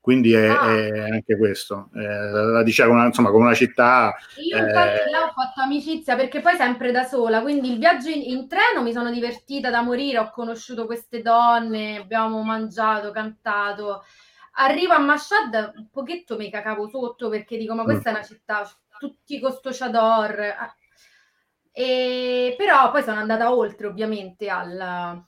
[0.00, 0.74] quindi è, ah.
[0.74, 1.90] è anche questo.
[1.94, 4.16] Eh, la diciamo una, insomma, come una città.
[4.36, 5.10] Io infatti eh...
[5.10, 8.82] là ho fatto amicizia perché poi sempre da sola, quindi il viaggio in, in, treno
[8.82, 14.02] mi sono divertita da morire, ho conosciuto queste donne, abbiamo mangiato, cantato.
[14.52, 18.14] Arrivo a Mashhad, un pochetto mi cacavo sotto perché dico, ma questa mm.
[18.14, 20.54] è una città, tutti con sto chador.
[21.72, 25.22] E, però poi sono andata oltre ovviamente al,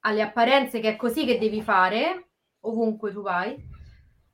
[0.00, 2.28] alle apparenze che è così che devi fare
[2.60, 3.67] ovunque tu vai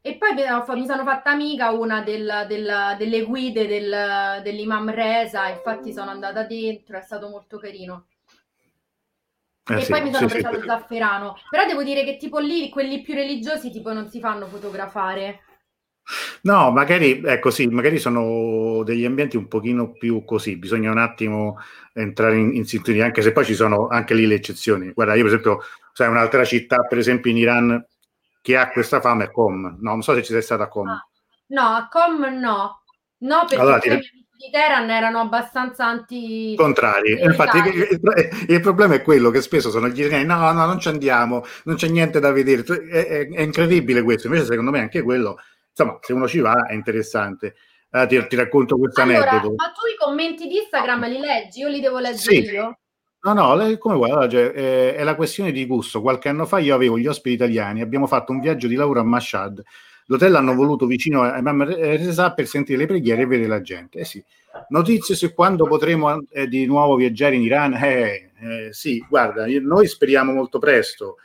[0.06, 5.94] e poi mi sono fatta amica una del, del, delle guide del, dell'imam Reza, infatti
[5.94, 8.08] sono andata dentro, è stato molto carino.
[9.66, 11.36] Eh e sì, poi mi sono sì, presa sì, lo zafferano.
[11.48, 15.40] Però devo dire che tipo lì, quelli più religiosi, tipo non si fanno fotografare.
[16.42, 21.56] No, magari, ecco sì, magari sono degli ambienti un pochino più così, bisogna un attimo
[21.94, 24.92] entrare in, in sintonia, anche se poi ci sono anche lì le eccezioni.
[24.92, 25.60] Guarda, io per esempio,
[25.94, 27.86] sai, un'altra città, per esempio in Iran,
[28.44, 29.78] che ha questa fama è Com.
[29.80, 30.86] No, non so se ci sei stata a Com.
[30.86, 31.02] Ah,
[31.46, 32.82] no, a Com no.
[33.20, 33.88] No, perché allora, ti...
[33.88, 36.54] di Teheran erano abbastanza anti...
[36.54, 37.22] Contrari.
[37.22, 38.00] Infatti il,
[38.48, 41.76] il, problema è quello che spesso sono gli italiani, no, no, non ci andiamo, non
[41.76, 42.64] c'è niente da vedere.
[42.64, 44.26] È, è, è incredibile questo.
[44.26, 45.38] Invece secondo me anche quello,
[45.70, 47.54] insomma, se uno ci va è interessante.
[47.88, 49.54] Uh, ti, ti, racconto questo allora, aneddoto.
[49.56, 51.60] Ma tu i commenti di Instagram li leggi?
[51.60, 52.52] Io li devo leggere sì.
[52.52, 52.80] io?
[53.24, 56.02] No, no, come vuoi, cioè, è, è, la questione di gusto.
[56.02, 59.02] Qualche anno fa io avevo gli ospiti italiani, abbiamo fatto un viaggio di lavoro a
[59.02, 59.62] Mashhad.
[60.06, 64.00] L'hotel hanno voluto vicino a Imam Reza per sentire le preghiere e vedere la gente.
[64.00, 64.22] Eh sì.
[64.68, 67.72] Notizie su quando potremo eh, di nuovo viaggiare in Iran?
[67.72, 71.16] Eh, eh, sì, guarda, noi speriamo molto presto.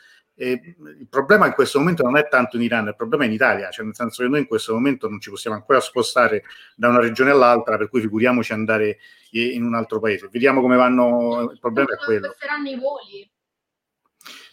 [0.42, 0.52] E
[1.00, 3.70] il problema in questo momento non è tanto in Iran, il problema è in Italia,
[3.72, 6.44] cioè nel senso che noi in questo momento non ci possiamo ancora spostare
[6.78, 9.00] da una regione all'altra, per cui figuriamoci andare
[9.32, 10.30] in un altro paese.
[10.32, 12.34] Vediamo come vanno, il problema è quello.
[12.40, 13.30] saranno i voli?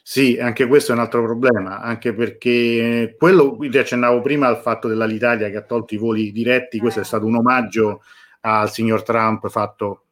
[0.02, 4.88] Sì, anche questo è un altro problema, anche perché quello, vi accennavo prima al fatto
[4.88, 7.06] dell'Italia che ha tolto i voli diretti, questo è Eh.
[7.06, 8.02] stato un omaggio
[8.40, 10.04] al signor Trump fatto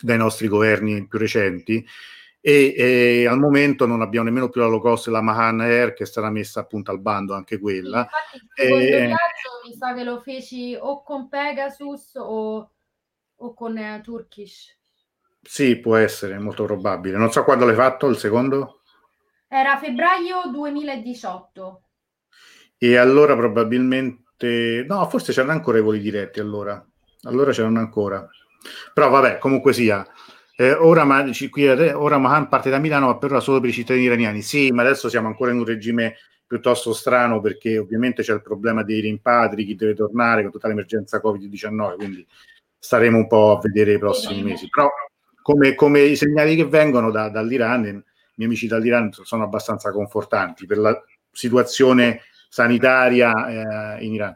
[0.00, 1.86] dai nostri governi più recenti
[2.48, 6.04] e, e al momento non abbiamo nemmeno più la low cost la Mahan Air che
[6.04, 8.02] stata messa appunto al bando anche quella.
[8.02, 12.70] Infatti il secondo Eh, viaggio mi sa che lo feci o con Pegasus o,
[13.34, 14.78] o con eh, Turkish.
[15.42, 17.16] Sì, può essere, molto probabile.
[17.16, 18.82] Non so quando l'hai fatto il secondo?
[19.48, 21.82] Era febbraio 2018.
[22.78, 24.84] E allora probabilmente...
[24.86, 26.80] No, forse c'erano ancora i voli diretti allora.
[27.22, 28.24] Allora c'erano ancora.
[28.94, 30.06] Però vabbè, comunque sia.
[30.58, 34.40] Eh, ora, ora Mahan parte da Milano, ma per ora solo per i cittadini iraniani.
[34.40, 36.16] Sì, ma adesso siamo ancora in un regime
[36.46, 41.20] piuttosto strano perché ovviamente c'è il problema dei rimpatri, chi deve tornare con tutta l'emergenza
[41.22, 42.26] Covid-19, quindi
[42.78, 44.68] staremo un po' a vedere i prossimi mesi.
[44.70, 44.88] Però
[45.42, 48.02] come, come i segnali che vengono da- dall'Iran, i miei
[48.48, 50.98] amici dall'Iran sono abbastanza confortanti per la
[51.30, 54.34] situazione sanitaria eh, in Iran.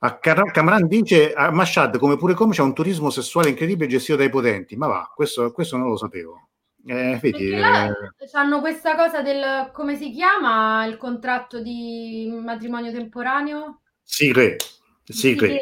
[0.00, 4.16] A Car- Kamran dice a Mashhad come pure come c'è un turismo sessuale incredibile gestito
[4.18, 4.76] dai potenti.
[4.76, 6.48] Ma va questo, questo non lo sapevo.
[6.86, 7.92] Eh, vedi, là eh,
[8.32, 13.80] hanno questa cosa del come si chiama il contratto di matrimonio temporaneo?
[14.02, 14.56] Sigre,
[15.04, 15.60] Sigre, Sì, che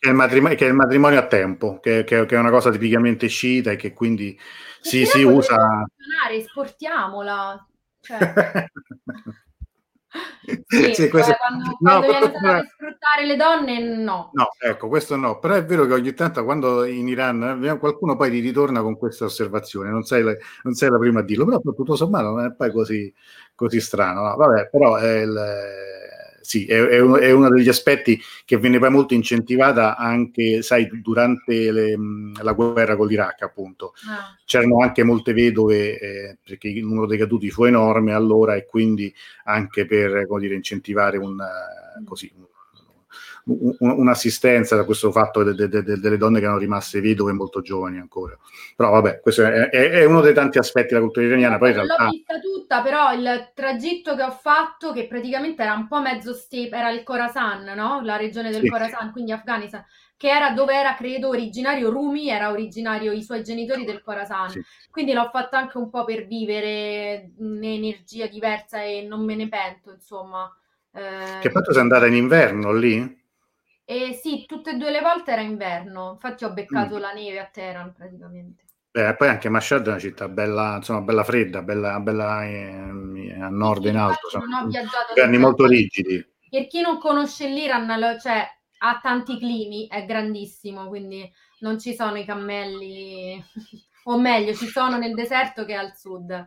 [0.00, 2.70] è, il matrimonio, che è il matrimonio a tempo che, che- che è una cosa
[2.70, 4.38] tipicamente sciita e che quindi
[4.80, 5.86] si, si usa.
[6.32, 7.66] esportiamola.
[8.00, 8.18] Cioè,
[10.66, 14.30] sì, Sì, questo- cioè, quando, no, quando questo- viene usato per sfruttare le donne, no.
[14.32, 18.16] No, ecco, questo no, però è vero che ogni tanto quando in Iran eh, qualcuno
[18.16, 21.44] poi ti ritorna con questa osservazione, non sei la, non sei la prima a dirlo,
[21.44, 23.12] però tutto sommato non è poi così,
[23.54, 24.22] così strano.
[24.22, 24.36] no?
[24.36, 25.34] Vabbè, però è, il-
[26.46, 30.88] sì, è, è uno, è uno degli aspetti che viene poi molto incentivata anche, sai,
[31.02, 31.96] durante le-
[32.42, 33.94] la guerra con l'Iraq, appunto.
[34.08, 34.36] Ah.
[34.44, 39.12] C'erano anche molte vedove eh, perché il numero dei caduti fu enorme allora e quindi
[39.44, 42.44] anche per come dire, incentivare un, eh, così, un-
[43.48, 47.98] un'assistenza da questo fatto de- de- de- delle donne che erano rimaste vedove molto giovani
[47.98, 48.36] ancora.
[48.74, 51.74] Però vabbè, questo è, è- è uno dei tanti aspetti della cultura iraniana, poi in
[51.76, 56.00] realtà l'ho vista tutta, però il tragitto che ho fatto, che praticamente era un po'
[56.00, 58.00] mezzo steppe, era il Khorasan, no?
[58.02, 58.68] La regione del Sì.
[58.68, 59.84] Khorasan, quindi Afghanistan,
[60.16, 64.50] che era dove era, credo, originario Rumi, era originario i suoi genitori del Khorasan.
[64.50, 64.62] Sì.
[64.90, 69.92] Quindi l'ho fatto anche un po' per vivere un'energia diversa e non me ne pento,
[69.92, 70.50] insomma.
[70.92, 73.24] Eh, che tanto sei andata in inverno lì?
[73.88, 77.00] E sì, tutte e due le volte era inverno, infatti ho beccato Mm.
[77.00, 78.64] la neve a Teheran praticamente.
[78.90, 82.64] Beh, poi anche Mashhad è una città bella, insomma, bella fredda, bella, bella eh,
[83.40, 86.26] a nord e in alto, sono senza- molto rigidi.
[86.48, 88.44] Per chi non conosce l'Iran, cioè
[88.78, 93.42] ha tanti climi, è grandissimo, quindi non ci sono i cammelli,
[94.04, 96.46] o meglio, ci sono nel deserto che al sud.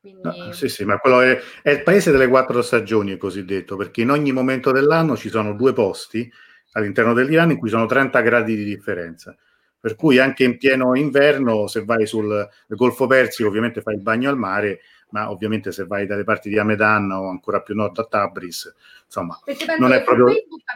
[0.00, 3.44] Quindi No, sì, sì, ma quello è, è il paese delle quattro stagioni, è così
[3.44, 6.30] detto, perché in ogni momento dell'anno ci sono due posti
[6.72, 9.36] all'interno dell'Iran in cui sono 30 gradi di differenza.
[9.80, 14.28] Per cui anche in pieno inverno, se vai sul Golfo Persico, ovviamente fai il bagno
[14.28, 14.80] al mare,
[15.10, 18.72] ma ovviamente se vai dalle parti di Amedan o ancora più nord a Tabriz,
[19.06, 19.38] insomma,
[19.78, 20.26] non è proprio...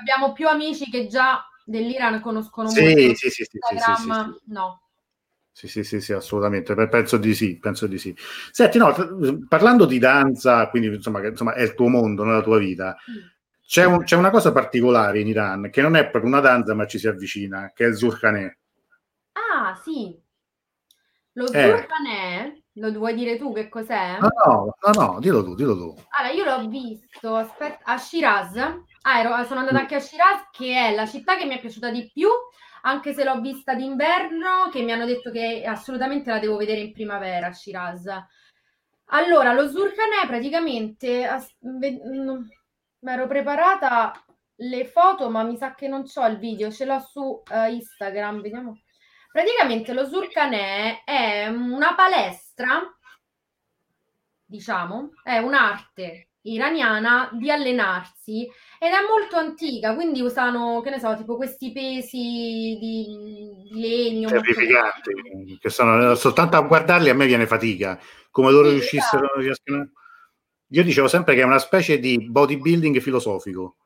[0.01, 3.15] abbiamo più amici che già dell'Iran conoscono Sì, molto.
[3.15, 4.53] sì, sì, sì, sì, sì, Instagram, sì, sì.
[4.53, 4.81] no.
[5.57, 6.75] Sì, sì, sì, sì, assolutamente.
[6.75, 8.15] Pe- Penso di sì, penso di sì.
[8.51, 8.93] Senti, no,
[9.49, 12.97] parlando di danza, quindi insomma, che, insomma è il tuo mondo, non la tua vita.
[13.75, 16.87] C'è, un- c'è una cosa particolare in Iran che non è proprio una danza, ma
[16.87, 18.59] ci si avvicina, che è il Zurkhaneh.
[19.33, 20.17] Ah, sì.
[21.33, 21.61] Lo Eh.
[21.69, 24.19] Zurkhaneh, lo vuoi dire tu che cos'è?
[24.21, 25.93] No, no, no, no, dillo tu, dillo tu.
[26.11, 28.57] Allora, io l'ho visto aspetta, a Shiraz.
[29.03, 29.81] Ah, ero- sono andata Mm.
[29.81, 32.29] anche a Shiraz, che è la città che mi è piaciuta di più,
[32.83, 36.93] anche se l'ho vista d'inverno, che mi hanno detto che assolutamente la devo vedere in
[36.93, 38.05] primavera Shiraz.
[39.07, 42.43] Allora, lo Zurkhaneh praticamente as- ve- mm,
[43.05, 44.13] mi ero preparata
[44.57, 48.41] le foto, ma mi sa che non c'ho il video, ce l'ho su eh, Instagram,
[48.41, 48.81] vediamo.
[49.31, 52.81] Praticamente lo Zurkhaneh è una palestra
[54.47, 58.43] diciamo, è un'arte iraniana di allenarsi
[58.79, 64.29] ed è molto antica, quindi usano, che ne so, tipo questi pesi di, di legno.
[64.29, 67.99] Terrificanti, che sono soltanto a guardarli a me viene fatica.
[68.31, 69.41] Come loro Sì, riuscissero, esatto.
[69.41, 69.91] riescono-
[70.69, 73.77] Io dicevo sempre che è una specie di bodybuilding filosofico.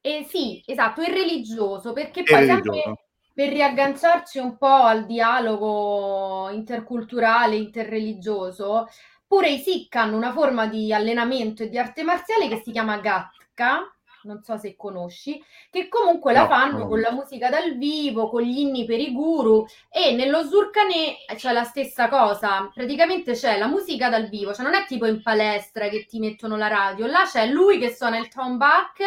[0.00, 2.72] Eh sì, esatto, è religioso, perché È poi religioso.
[2.72, 8.86] sempre per riagganciarci un po' al dialogo interculturale, interreligioso,
[9.26, 12.98] pure i Sikh hanno una forma di allenamento e di arte marziale che si chiama
[12.98, 13.93] Gatka,
[14.24, 16.88] non so se conosci, che comunque no, la fanno no.
[16.88, 21.52] con la musica dal vivo, con gli inni per i guru e nello Zurkane c'è
[21.52, 25.88] la stessa cosa, praticamente c'è la musica dal vivo, cioè non è tipo in palestra
[25.88, 29.00] che ti mettono la radio, là c'è lui che suona il tombak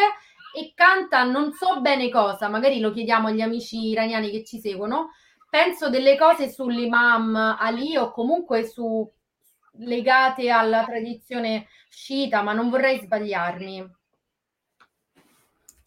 [0.54, 5.10] e canta non so bene cosa, magari lo chiediamo agli amici iraniani che ci seguono,
[5.50, 9.10] penso delle cose sull'imam Ali o comunque su
[9.80, 13.96] legate alla tradizione sciita, ma non vorrei sbagliarmi.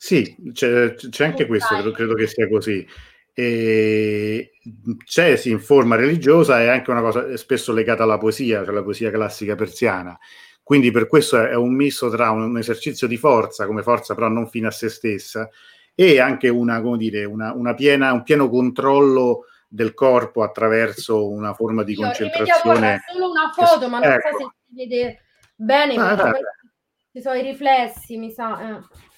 [0.03, 2.83] Sì, c'è, c'è anche questo, credo, credo, che sia così.
[3.35, 4.53] E
[5.05, 8.81] c'è sì, in forma religiosa è anche una cosa spesso legata alla poesia, cioè la
[8.81, 10.17] poesia classica persiana.
[10.63, 14.27] Quindi per questo è un misto tra un, un esercizio di forza, come forza però
[14.27, 15.47] non fine a se stessa,
[15.93, 21.53] e anche una, come dire, una, una piena, un pieno controllo del corpo attraverso una
[21.53, 23.03] forma di Io concentrazione.
[23.07, 24.29] solo una foto, ma non ecco.
[24.29, 25.21] so se si vede
[25.53, 26.41] bene, ah, poi
[27.11, 28.77] ci sono i riflessi, mi sa.
[28.77, 29.09] Eh.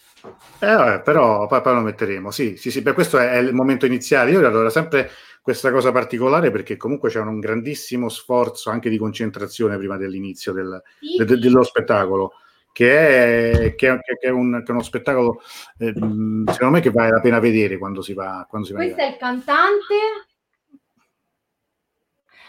[0.59, 2.31] Eh, vabbè, però poi, poi, lo metteremo.
[2.31, 4.31] Sì, sì, sì, per questo è, è il momento iniziale.
[4.31, 5.09] Io allora sempre
[5.41, 10.81] questa cosa particolare perché comunque c'è un grandissimo sforzo anche di concentrazione prima dell'inizio del,
[10.99, 11.23] sì.
[11.23, 12.33] de, dello spettacolo.
[12.71, 15.41] Che è, che, è, che è, un, che è uno spettacolo,
[15.77, 18.47] eh, secondo me, che vale la pena vedere quando si va.
[18.49, 19.95] Quando si Questo va è il cantante.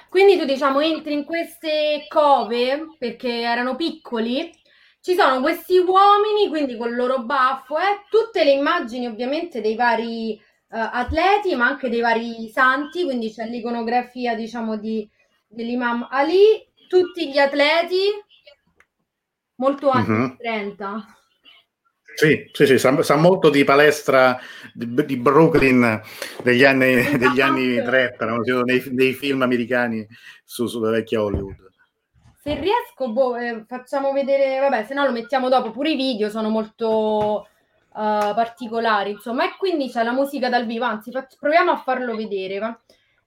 [0.09, 4.51] Quindi tu diciamo entri in queste cove perché erano piccoli
[5.05, 9.75] ci sono questi uomini, quindi con il loro baffo, eh, tutte le immagini ovviamente dei
[9.75, 15.07] vari uh, atleti, ma anche dei vari santi, quindi c'è l'iconografia, diciamo, di,
[15.47, 17.99] dell'imam Ali, tutti gli atleti,
[19.57, 20.37] molto anni uh-huh.
[20.39, 21.19] 30.
[22.15, 24.41] Sì, sì, sì, sa, sa, molto di palestra
[24.73, 26.01] di, di Brooklyn
[26.43, 28.63] degli anni, degli anni 30, no?
[28.63, 30.07] nei, nei, film americani
[30.43, 31.73] su, sulla vecchia Hollywood.
[32.45, 36.29] Se riesco, boh, eh, facciamo vedere, vabbè, se no lo mettiamo dopo, pure i video
[36.29, 37.49] sono molto
[37.89, 42.15] uh, particolari, insomma, e quindi c'è la musica dal vivo, anzi, fac- proviamo a farlo
[42.15, 42.79] vedere, va?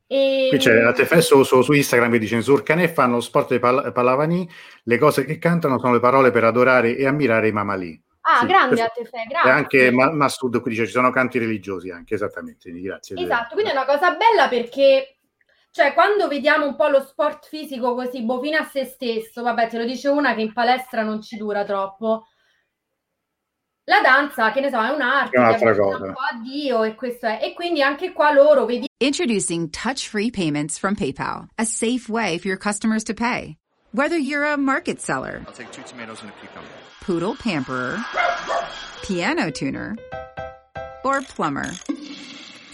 [0.05, 0.45] E...
[0.49, 4.47] Qui c'è la TFS su, su, Instagram che dice Surcanè fanno sport di pal- Palavani,
[4.84, 7.99] le cose che cantano sono le parole per adorare e ammirare i Mamali.
[8.22, 9.49] Ah, sì, grande Atefe, grazie.
[9.49, 13.20] E anche Ma- Mastud qui dice ci sono canti religiosi anche, esattamente, grazie.
[13.20, 15.16] Esatto, quindi è una cosa bella perché
[15.72, 19.78] cioè, quando vediamo un po' lo sport fisico così, fino a se stesso, vabbè, te
[19.78, 22.26] lo dice una che in palestra non ci dura troppo.
[23.84, 26.03] La danza, che ne so, è un'arte, è un'altra cosa.
[26.03, 27.39] Un po' a Dio e questo è.
[27.41, 28.88] E quindi anche qua loro vedi.
[28.99, 33.55] Introducing touch-free payments from PayPal, a safe way for your customers to pay.
[33.91, 36.68] Whether you're a market seller, I'll take two tomatoes and a cucumber.
[37.01, 38.03] Poodle pamperer,
[39.03, 39.95] piano tuner,
[41.05, 41.72] or plumber.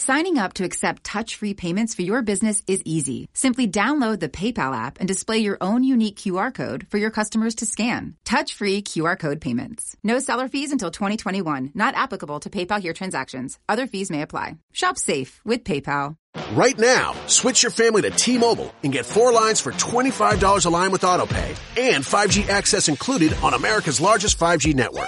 [0.06, 3.30] Signing up to accept touch-free payments for your business is easy.
[3.32, 7.56] Simply download the PayPal app and display your own unique QR code for your customers
[7.56, 8.16] to scan.
[8.26, 9.96] Touch-free QR code payments.
[10.04, 11.72] No seller fees until 2021.
[11.74, 13.58] Not applicable to PayPal here transactions.
[13.70, 14.58] Other fees may apply.
[14.74, 16.18] Shop safe with PayPal.
[16.52, 20.92] Right now, switch your family to T-Mobile and get four lines for $25 a line
[20.92, 25.08] with AutoPay and 5G access included on America's largest 5G network.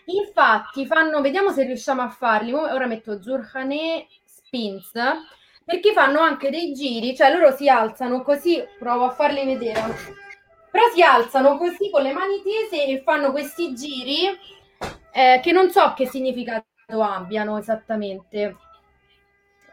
[0.15, 2.53] Infatti fanno, vediamo se riusciamo a farli.
[2.53, 4.91] Ora metto Zurhane Spins
[5.63, 9.95] perché fanno anche dei giri, cioè loro si alzano così, provo a farli vedere,
[10.69, 14.25] però si alzano così con le mani tese e fanno questi giri
[15.13, 18.57] eh, che non so che significato abbiano esattamente,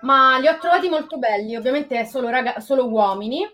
[0.02, 3.50] ma li ho trovati molto belli, ovviamente è solo, raga- solo uomini.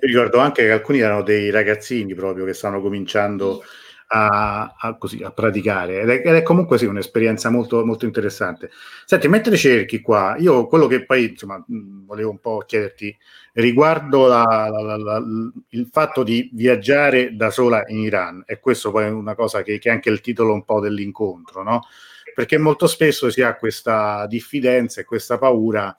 [0.00, 3.81] Ricordo anche che alcuni erano dei ragazzini proprio che stanno cominciando sì
[4.14, 8.70] a, a, così, a praticare ed è, ed è, comunque sì un'esperienza molto, molto interessante.
[9.06, 13.16] Senti, mentre cerchi qua, io quello che poi insomma volevo un po' chiederti
[13.54, 15.22] riguardo la, la, la,
[15.70, 19.78] il fatto di viaggiare da sola in Iran e questo poi è una cosa che,
[19.78, 21.80] che è anche il titolo un po' dell'incontro, no?
[22.34, 25.94] Perché molto spesso si ha questa diffidenza e questa paura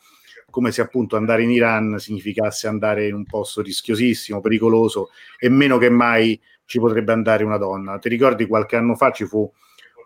[0.54, 5.10] come se appunto andare in Iran significasse andare in un posto rischiosissimo, pericoloso
[5.40, 7.98] e meno che mai ci potrebbe andare una donna.
[8.00, 9.52] Ti ricordi qualche anno fa ci fu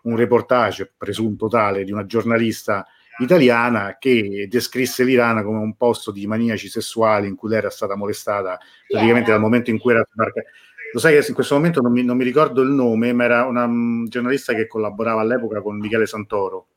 [0.02, 2.86] un reportage presunto tale di una giornalista
[3.18, 7.96] italiana che descrisse l'Iran come un posto di maniaci sessuali in cui lei era stata
[7.96, 10.48] molestata praticamente dal momento in cui era sbarcata.
[10.92, 13.44] lo sai che in questo momento non mi, non mi ricordo il nome, ma era
[13.44, 16.68] una um, giornalista che collaborava all'epoca con Michele Santoro.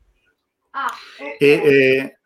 [0.71, 1.35] Ah, okay.
[1.37, 2.17] e, e,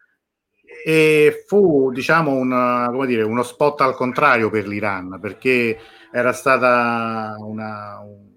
[0.86, 5.78] e, fu, diciamo, una, dire, uno spot al contrario per l'Iran, perché
[6.16, 8.30] era stata una, un,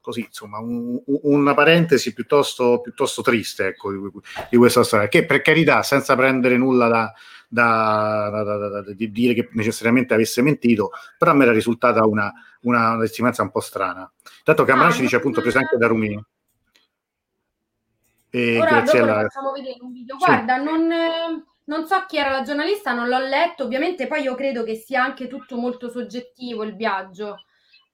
[0.00, 4.10] così, insomma, un, una parentesi piuttosto, piuttosto triste ecco, di,
[4.48, 7.12] di, questa storia, che per carità, senza prendere nulla da,
[7.46, 12.32] da, da, da, dire che necessariamente avesse mentito, però a me era risultata una,
[12.62, 14.10] una testimonianza un po' strana.
[14.42, 16.24] Tanto Cameron ah, ci dice appunto presente da Rumini.
[18.30, 19.20] E Ora Graziella...
[19.20, 20.16] facciamo vedere un video.
[20.16, 20.64] Guarda, sì.
[20.64, 24.74] non, non so chi era la giornalista, non l'ho letto, ovviamente poi io credo che
[24.74, 27.44] sia anche tutto molto soggettivo il viaggio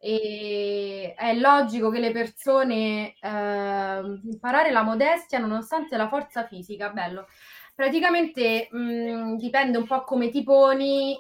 [0.04, 7.28] e è logico che le persone eh, imparare la modestia nonostante la forza fisica, bello.
[7.74, 11.16] Praticamente mh, mm, dipende un po' come ti poni,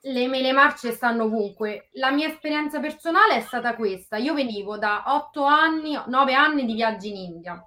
[0.00, 1.90] le, le marce stanno ovunque.
[1.92, 4.16] La mia esperienza personale è stata questa.
[4.16, 7.62] Io venivo da otto anni, nove anni di viaggi in India,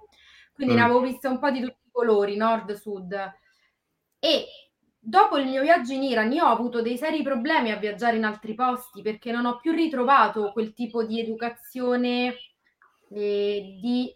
[0.52, 0.76] quindi mm.
[0.78, 3.40] ne avevo viste un po' di tutti i colori, nord, sud.
[4.24, 4.46] E
[5.04, 8.22] Dopo il mio viaggio in Iran, io ho avuto dei seri problemi a viaggiare in
[8.22, 12.36] altri posti perché non ho più ritrovato quel tipo di educazione
[13.10, 14.14] eh, di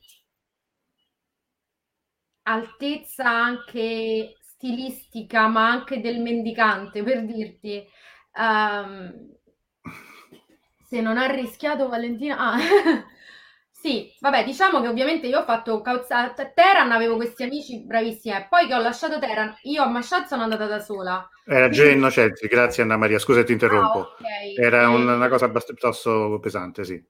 [2.43, 7.85] altezza anche stilistica, ma anche del mendicante, per dirti.
[8.35, 9.13] Um,
[10.85, 12.37] se non ha rischiato Valentina...
[12.39, 12.59] Ah.
[13.79, 18.47] Sì, vabbè, diciamo che ovviamente io ho fatto a Teheran, avevo questi amici bravissimi, e
[18.49, 21.29] poi che ho lasciato Teheran, io a Mashhad sono andata da sola.
[21.45, 23.99] Era già innocente, grazie Anna Maria, scusa ti interrompo.
[23.99, 24.55] Ah, okay.
[24.57, 27.05] Era un, una cosa piuttosto pesante, sì.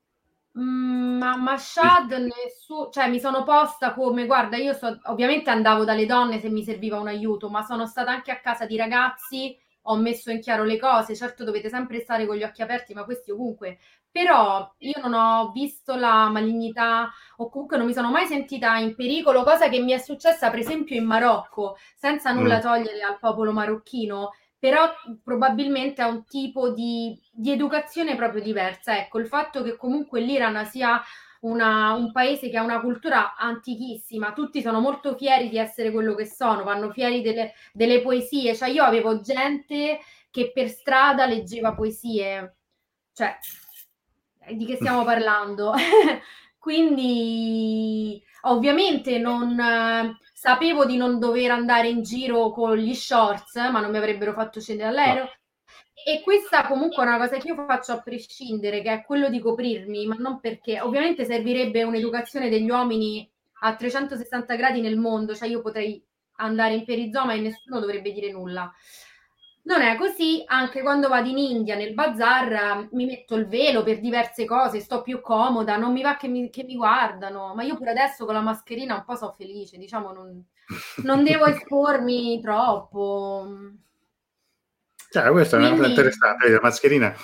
[0.58, 6.04] Mm, ma Mashhad, nessuno, cioè mi sono posta come, guarda, io so, ovviamente andavo dalle
[6.04, 9.56] donne se mi serviva un aiuto, ma sono stata anche a casa di ragazzi
[9.86, 13.04] ho messo in chiaro le cose, certo dovete sempre stare con gli occhi aperti, ma
[13.04, 13.78] questi ovunque,
[14.10, 18.94] però io non ho visto la malignità o comunque non mi sono mai sentita in
[18.94, 22.60] pericolo, cosa che mi è successa per esempio in Marocco, senza nulla mm.
[22.60, 24.90] togliere al popolo marocchino, però
[25.22, 28.96] probabilmente ha un tipo di, di educazione proprio diversa.
[28.98, 31.00] Ecco, il fatto che comunque l'Iran sia
[31.40, 36.14] una, un paese che ha una cultura antichissima, tutti sono molto fieri di essere quello
[36.14, 41.74] che sono, vanno fieri delle, delle poesie, cioè io avevo gente che per strada leggeva
[41.74, 42.56] poesie,
[43.12, 43.36] cioè
[44.52, 45.72] di che stiamo parlando?
[46.58, 53.80] Quindi ovviamente non eh, sapevo di non dover andare in giro con gli shorts, ma
[53.80, 55.22] non mi avrebbero fatto scendere all'aereo.
[55.24, 55.30] No.
[56.08, 59.40] E questa comunque è una cosa che io faccio a prescindere, che è quello di
[59.40, 63.28] coprirmi, ma non perché ovviamente servirebbe un'educazione degli uomini
[63.62, 66.00] a 360 gradi nel mondo, cioè io potrei
[66.36, 68.72] andare in perizoma e nessuno dovrebbe dire nulla.
[69.62, 73.98] Non è così, anche quando vado in India nel bazar mi metto il velo per
[73.98, 77.76] diverse cose, sto più comoda, non mi va che mi, che mi guardano, ma io
[77.76, 80.40] pure adesso con la mascherina un po' sono felice, diciamo non,
[81.02, 83.74] non devo espormi troppo.
[85.10, 85.74] Cioè, questa Quindi...
[85.74, 87.14] è una cosa interessante, la mascherina,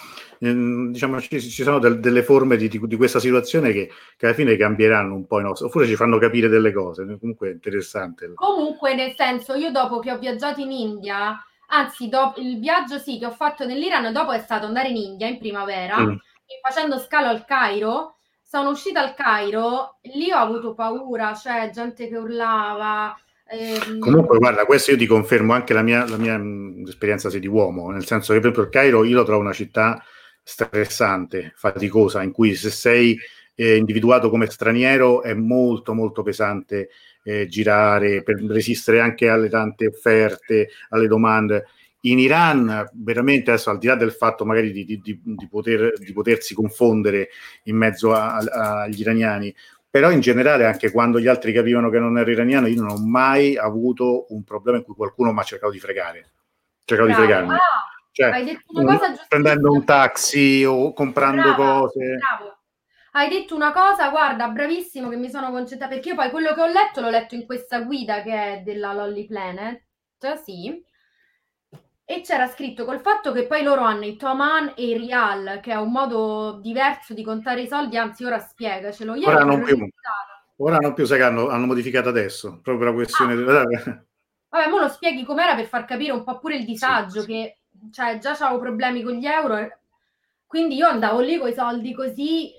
[0.40, 4.34] ehm, diciamo, ci, ci sono del, delle forme di, di, questa situazione che, che, alla
[4.34, 8.32] fine cambieranno un po' i nostri, oppure ci fanno capire delle cose, comunque è interessante.
[8.34, 13.18] Comunque, nel senso, io dopo che ho viaggiato in India Anzi, dopo, il viaggio sì
[13.18, 16.10] che ho fatto nell'Iran dopo è stato andare in India in primavera mm.
[16.10, 18.16] e facendo scalo al Cairo.
[18.42, 23.18] Sono uscita al Cairo, lì ho avuto paura, cioè gente che urlava.
[23.52, 23.98] Ehm...
[23.98, 27.90] Comunque, guarda, questo io ti confermo anche la mia, la mia mm, esperienza di uomo,
[27.90, 30.02] nel senso che esempio il Cairo io lo trovo una città
[30.42, 33.18] stressante, faticosa, in cui se sei
[33.54, 36.88] eh, individuato come straniero è molto molto pesante
[37.22, 41.66] eh, girare, per resistere anche alle tante offerte, alle domande.
[42.04, 46.12] In Iran, veramente adesso al di là del fatto magari di, di, di, poter, di
[46.12, 47.28] potersi confondere
[47.64, 49.54] in mezzo a, a, agli iraniani,
[49.92, 53.06] però in generale anche quando gli altri capivano che non ero iraniano, io non ho
[53.06, 56.30] mai avuto un problema in cui qualcuno mi ha cercato di fregare.
[56.82, 57.20] Cercato Bravo.
[57.20, 57.54] di fregarmi.
[57.54, 57.58] Ah,
[58.10, 61.80] cioè, un, prendendo un taxi o comprando Bravo.
[61.80, 62.16] cose.
[62.16, 62.56] Bravo
[63.14, 66.62] hai detto una cosa, guarda, bravissimo che mi sono concentrata, perché io poi quello che
[66.62, 69.82] ho letto l'ho letto in questa guida che è della Lolly Planet,
[70.42, 70.82] sì,
[72.12, 75.72] e c'era scritto col fatto che poi loro hanno i Toman e i Rial, che
[75.72, 79.14] è un modo diverso di contare i soldi, anzi ora spiegacelo.
[79.14, 79.88] Io ora non più.
[80.56, 83.32] Ora non più, sai che hanno, hanno modificato adesso, proprio la questione...
[83.32, 83.36] Ah.
[83.36, 83.64] Della...
[84.50, 87.58] Vabbè, mo lo spieghi com'era per far capire un po' pure il disagio, sì, che
[87.90, 89.78] cioè, già avevo problemi con gli euro,
[90.46, 92.52] quindi io andavo lì con i soldi così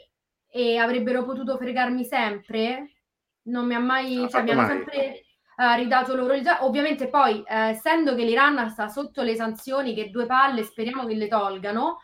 [0.49, 2.91] e avrebbero potuto fregarmi sempre.
[3.43, 5.22] Non mi ha mai, cioè, mi hanno sempre
[5.75, 10.25] ridato loro il Ovviamente poi, uh, essendo che l'Iran sta sotto le sanzioni, che due
[10.25, 11.99] palle speriamo che le tolgano,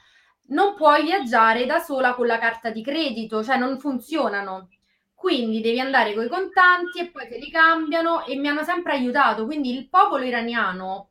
[0.50, 4.70] non puoi viaggiare da sola con la carta di credito, cioè non funzionano.
[5.14, 8.94] Quindi devi andare con i contanti e poi te li cambiano e mi hanno sempre
[8.94, 9.46] aiutato.
[9.46, 11.10] Quindi il popolo iraniano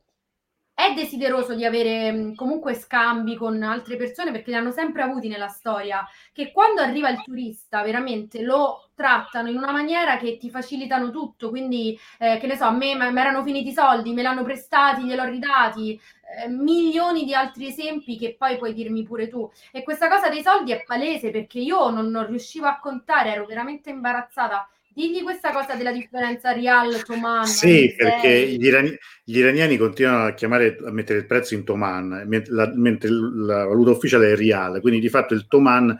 [0.78, 5.48] è desideroso di avere comunque scambi con altre persone perché li hanno sempre avuti nella
[5.48, 11.10] storia, che quando arriva il turista veramente lo trattano in una maniera che ti facilitano
[11.10, 14.44] tutto, quindi eh, che ne so, a me mi erano finiti i soldi, me l'hanno
[14.44, 16.00] prestati, gliel'ho ridati,
[16.44, 19.50] eh, milioni di altri esempi che poi puoi dirmi pure tu.
[19.72, 23.46] E questa cosa dei soldi è palese perché io non, non riuscivo a contare, ero
[23.46, 24.68] veramente imbarazzata
[24.98, 27.46] Digli questa cosa della differenza real Toman.
[27.46, 32.24] Sì, perché gli, irani- gli, iraniani continuano a chiamare a mettere il prezzo in Toman,
[32.26, 35.96] mentre la valuta ufficiale è real, quindi di fatto il Toman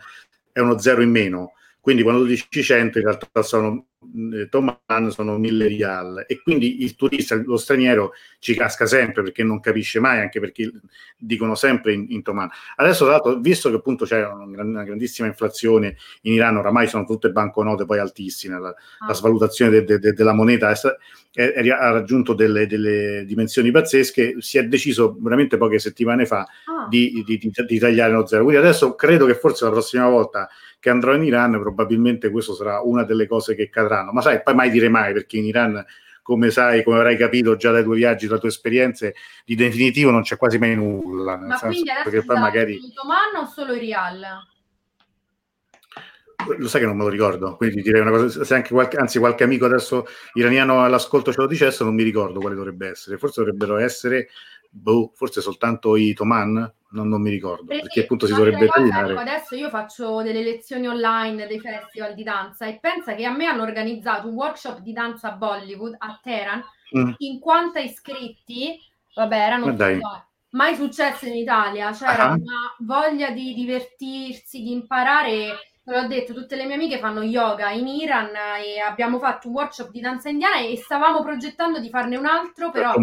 [0.51, 1.53] è uno zero in meno.
[1.79, 3.85] Quindi quando tu dici 100 in realtà sono
[4.49, 9.59] Toman sono 1000 rial e quindi il turista, lo straniero ci casca sempre perché non
[9.59, 10.71] capisce mai, anche perché
[11.17, 12.49] dicono sempre in, in Toman.
[12.77, 17.03] Adesso tra l'altro, visto che appunto c'è una, una, grandissima inflazione in Iran, oramai sono
[17.03, 19.07] tutte banconote poi altissime, la, ah.
[19.07, 20.75] la svalutazione de, de, de, della moneta è,
[21.33, 26.39] è, è, ha raggiunto delle, delle, dimensioni pazzesche, si è deciso veramente poche settimane fa
[26.39, 26.87] ah.
[26.87, 28.43] di, di, di, di tagliare lo zero.
[28.43, 30.47] Quindi adesso credo che forse la prossima volta
[30.79, 34.11] che andrò in Iran, probabilmente questo sarà una delle cose che cadranno.
[34.11, 35.85] Ma sai, poi mai dire mai, perché in Iran,
[36.21, 39.15] come sai, come avrai capito già dai tuoi viaggi, dalle tue esperienze,
[39.45, 41.37] di definitivo non c'è quasi mai nulla.
[41.37, 42.73] Ma quindi adesso perché poi magari...
[42.75, 44.25] il Oman o solo i Rial?
[46.57, 49.19] Lo sai che non me lo ricordo, quindi direi una cosa, se anche qualche, anzi
[49.19, 50.05] qualche amico adesso
[50.35, 53.17] iraniano all'ascolto ce lo dicesse, non mi ricordo quale dovrebbe essere.
[53.17, 54.29] Forse dovrebbero essere,
[54.69, 59.15] boh, forse soltanto i Toman, non, non mi ricordo, perché, perché appunto si dovrebbe tagliare.
[59.15, 63.45] Adesso io faccio delle lezioni online dei festival di danza e pensa che a me
[63.45, 66.63] hanno organizzato un workshop di danza a Bollywood a Teheran,
[66.97, 67.11] mm.
[67.17, 68.79] 50 iscritti,
[69.13, 69.75] vabbè erano
[70.51, 72.41] mai successo in Italia, c'era uh-huh.
[72.41, 77.87] una voglia di divertirsi, di imparare l'ho detto, tutte le mie amiche fanno yoga in
[77.87, 78.29] Iran
[78.63, 82.69] e abbiamo fatto un workshop di danza indiana e stavamo progettando di farne un altro,
[82.69, 82.93] però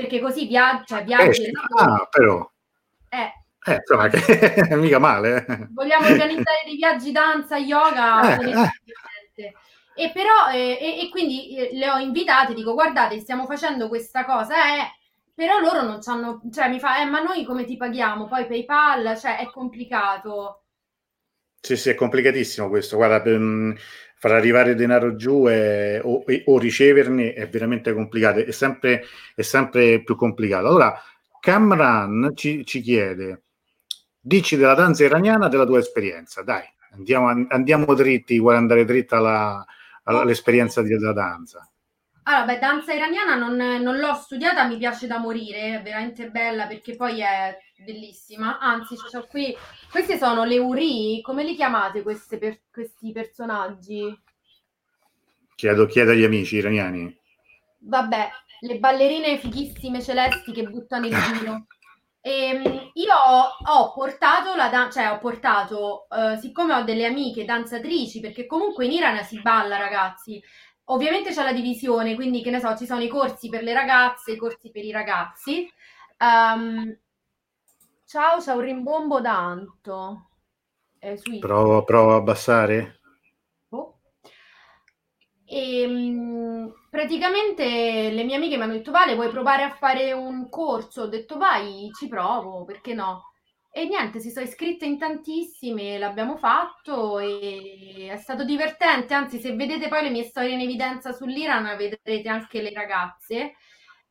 [0.00, 1.44] perché così via- cioè, viaggi.
[1.44, 2.50] Eh, ah, però.
[3.08, 3.32] Eh.
[3.66, 4.18] Eh, insomma, che
[4.50, 5.44] è mica male.
[5.46, 5.68] Eh.
[5.70, 8.38] Vogliamo organizzare dei viaggi danza, yoga.
[8.38, 8.50] Eh,
[9.34, 9.54] eh.
[9.94, 14.24] E però, eh, e, e, quindi eh, le ho invitate, dico, guardate, stiamo facendo questa
[14.24, 14.94] cosa, eh,
[15.34, 18.26] però loro non hanno, cioè mi fa, eh, ma noi come ti paghiamo?
[18.26, 20.62] Poi PayPal, cioè è complicato.
[21.60, 22.96] Sì, sì, è complicatissimo questo.
[22.96, 23.72] Guarda, mm,
[24.20, 30.02] far arrivare denaro giù e, o, o, riceverne è veramente complicato, è sempre, è sempre
[30.02, 30.66] più complicato.
[30.66, 30.94] Allora,
[31.40, 33.44] Camran ci, ci, chiede,
[34.20, 39.64] dici della danza iraniana della tua esperienza, dai, andiamo, andiamo dritti, vuoi andare dritta alla,
[40.02, 41.66] all'esperienza della danza.
[42.24, 46.66] Allora, beh, danza iraniana non, non, l'ho studiata, mi piace da morire, è veramente bella
[46.66, 48.58] perché poi è bellissima.
[48.58, 49.56] Anzi, cioè, qui,
[49.90, 54.18] questi sono le Uri, come li chiamate per, questi personaggi?
[55.54, 57.18] Chiedo, chiedo agli amici iraniani.
[57.80, 58.30] Vabbè,
[58.60, 61.66] le ballerine fighissime celesti che buttano il vino.
[62.22, 68.20] Ehm, io ho portato la danza, cioè ho portato, uh, siccome ho delle amiche danzatrici,
[68.20, 70.38] perché comunque in Iran si balla, ragazzi.
[70.90, 74.32] Ovviamente c'è la divisione, quindi che ne so, ci sono i corsi per le ragazze,
[74.32, 75.66] i corsi per i ragazzi.
[76.18, 76.94] Um,
[78.10, 79.20] ciao, c'è un rimbombo.
[80.98, 83.00] Eh, provo, provo a abbassare.
[83.68, 84.00] Oh.
[85.44, 90.48] E, um, praticamente le mie amiche mi hanno detto Vale, vuoi provare a fare un
[90.48, 91.02] corso?
[91.02, 93.30] Ho detto vai, ci provo, perché no?
[93.72, 99.14] E niente, si sono iscritte in tantissime, l'abbiamo fatto e è stato divertente.
[99.14, 103.54] Anzi, se vedete poi le mie storie in evidenza sull'Iran, vedrete anche le ragazze.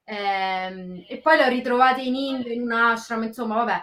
[0.10, 3.82] Ehm, e poi le ho ritrovate in India, in un ashram, insomma, vabbè,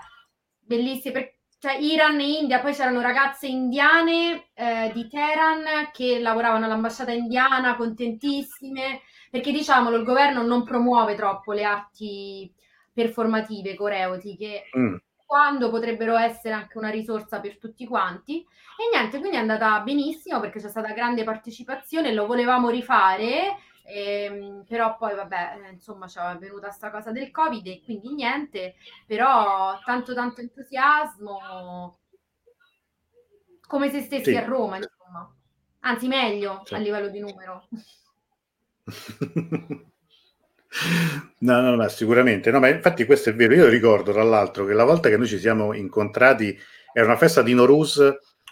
[0.58, 1.12] bellissime.
[1.12, 7.12] Per, cioè, Iran e India, poi c'erano ragazze indiane eh, di Teheran che lavoravano all'ambasciata
[7.12, 12.52] indiana, contentissime, perché diciamolo, il governo non promuove troppo le arti
[12.92, 14.64] performative coreotiche.
[14.76, 14.96] Mm
[15.26, 18.42] quando potrebbero essere anche una risorsa per tutti quanti.
[18.42, 23.56] E niente, quindi è andata benissimo perché c'è stata grande partecipazione, lo volevamo rifare,
[23.86, 28.12] ehm, però poi vabbè, eh, insomma, ci è venuta questa cosa del Covid e quindi
[28.14, 28.74] niente,
[29.06, 31.98] però tanto tanto entusiasmo,
[33.66, 34.36] come se stessi sì.
[34.36, 35.34] a Roma, insomma.
[35.80, 36.74] Anzi, meglio sì.
[36.74, 37.68] a livello di numero.
[41.38, 42.50] No, no, no, sicuramente.
[42.50, 43.54] No, ma infatti questo è vero.
[43.54, 46.58] Io ricordo, tra l'altro, che la volta che noi ci siamo incontrati
[46.92, 48.02] era una festa di Norus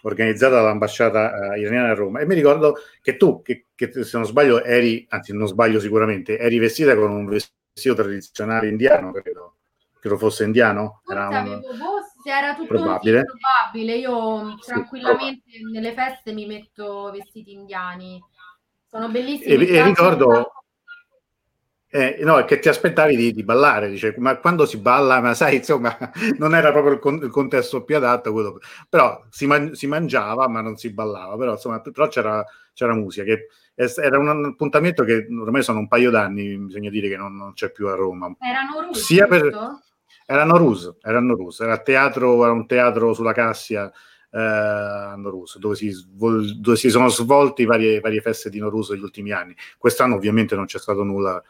[0.05, 4.27] organizzata dall'ambasciata uh, iraniana a Roma e mi ricordo che tu, che, che, se non
[4.27, 9.57] sbaglio eri, anzi non sbaglio sicuramente, eri vestita con un vestito tradizionale indiano, credo.
[9.99, 11.03] credo fosse indiano.
[11.11, 11.61] Era, un...
[11.61, 13.25] boh, era tutto probabile.
[13.25, 13.97] probabile.
[13.97, 15.81] Io sì, tranquillamente probabile.
[15.81, 18.23] nelle feste mi metto vestiti indiani.
[18.87, 19.67] Sono bellissimi.
[19.67, 20.53] E, e ricordo...
[21.97, 25.59] Eh, no, che ti aspettavi di, di, ballare, dice, ma quando si balla, ma sai,
[25.59, 25.97] insomma,
[26.39, 30.49] non era proprio il, con, il contesto più adatto, quello, però si, man, si, mangiava,
[30.49, 33.47] ma non si ballava, però, insomma, però c'era, c'era musica, che
[34.03, 37.71] era un appuntamento che ormai sono un paio d'anni, bisogna dire che non, non c'è
[37.71, 38.35] più a Roma.
[38.41, 39.57] Erano Rus, Sia per,
[40.27, 43.89] erano Rus, erano Rus, era, teatro, era un teatro sulla Cassia,
[44.31, 49.31] eh, Norus, dove si, dove si, sono svolti varie, varie feste di Norus negli ultimi
[49.31, 49.55] anni.
[49.79, 51.41] Quest'anno ovviamente non c'è stato nulla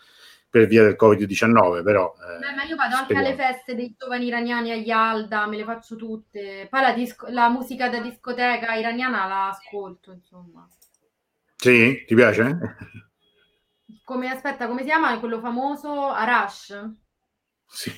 [0.54, 2.14] per via del Covid-19, però...
[2.14, 5.64] Eh, Beh, ma io vado anche alle feste dei giovani iraniani a Yalda, me le
[5.64, 6.68] faccio tutte.
[6.70, 10.64] Poi la, disco- la musica da discoteca iraniana la ascolto, insomma.
[11.56, 12.56] Sì, ti piace?
[14.04, 16.08] Come, aspetta, come si chiama quello famoso?
[16.10, 16.94] Arash?
[17.66, 17.90] Sì,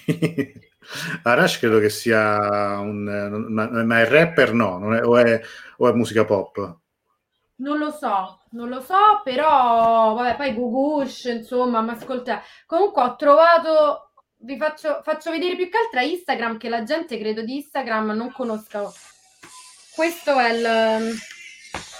[1.24, 3.02] Arash credo che sia un...
[3.48, 4.94] Ma, ma è rapper no?
[4.94, 5.40] È, o, è,
[5.78, 6.78] o è musica pop?
[7.58, 12.42] Non lo so, non lo so, però vabbè, poi Gugush, insomma, ma ascolta.
[12.64, 17.18] Comunque ho trovato, vi faccio, faccio vedere più che altro a Instagram, che la gente
[17.18, 18.90] credo di Instagram non conosca.
[19.94, 20.62] Questo è il...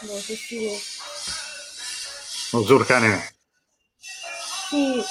[0.01, 0.13] No,
[2.53, 3.35] Lo Zurkane.
[4.69, 5.03] Sì.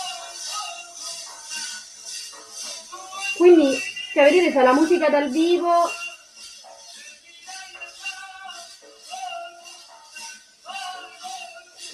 [3.37, 3.77] Quindi,
[4.13, 5.89] cioè, vedete, c'è la musica dal vivo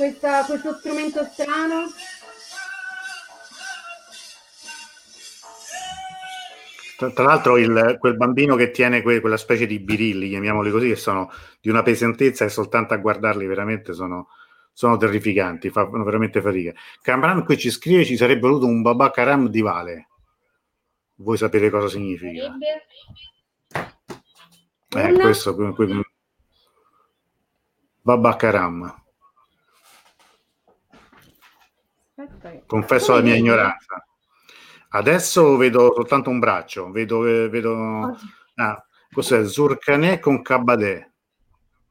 [0.01, 1.85] questa, questo strumento strano?
[6.97, 10.87] Tra, tra l'altro il, quel bambino che tiene que, quella specie di birilli, chiamiamoli così,
[10.87, 11.29] che sono
[11.59, 14.29] di una pesantezza e soltanto a guardarli veramente sono,
[14.73, 16.73] sono terrificanti, fanno veramente fatica.
[17.01, 20.07] Camran qui ci scrive ci sarebbe voluto un Babakaram di Vale.
[21.17, 22.55] Vuoi sapere cosa significa?
[24.93, 25.55] Eh, questo,
[32.25, 32.65] Babakaram.
[32.65, 34.05] Confesso la mia ignoranza.
[34.89, 37.19] Adesso vedo soltanto un braccio, vedo...
[37.21, 38.17] vedo...
[38.55, 39.45] Ah, cos'è?
[39.45, 41.09] Zurkaneh con Kabadè,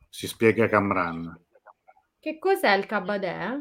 [0.09, 1.39] si spiega Camran.
[2.19, 3.59] Che cos'è il Kabadè?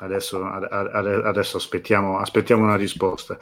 [0.00, 3.36] Adesso, adesso aspettiamo, aspettiamo, una risposta.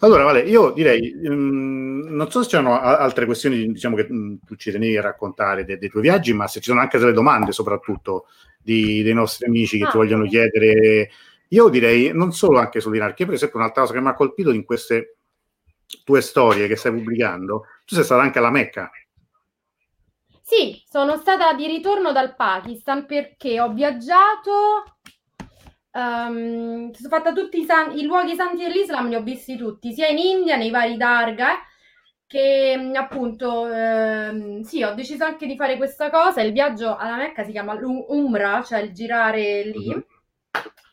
[0.00, 4.56] Allora, Vale, io direi, um, non so se c'erano altre questioni diciamo, che um, tu
[4.56, 7.52] ci tenevi a raccontare dei, dei, tuoi viaggi, ma se ci sono anche delle domande
[7.52, 8.26] soprattutto
[8.62, 10.50] di, dei nostri amici che ah, ti vogliono okay.
[10.50, 11.10] chiedere.
[11.48, 14.64] Io direi non solo anche sull'inarchia, per esempio un'altra cosa che mi ha colpito in
[14.64, 15.16] queste
[16.04, 18.90] tue storie che stai pubblicando, tu sei stata anche alla Mecca.
[20.42, 24.96] Sì, sono stata di ritorno dal Pakistan perché ho viaggiato,
[25.92, 30.08] um, sono fatta tutti i, san- i, luoghi santi dell'Islam, li ho visti tutti, sia
[30.08, 31.58] in India, nei vari Darga,
[32.30, 36.40] che mm, appunto ehm, sì, ho deciso anche di fare questa cosa.
[36.40, 39.88] Il viaggio alla Mecca si chiama Umra, cioè il girare lì.
[39.88, 40.00] Mm-hmm.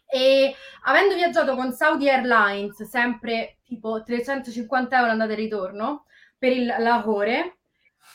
[0.09, 6.05] E avendo viaggiato con Saudi Airlines, sempre tipo 350 euro andata e ritorno
[6.39, 7.57] per il Lahore,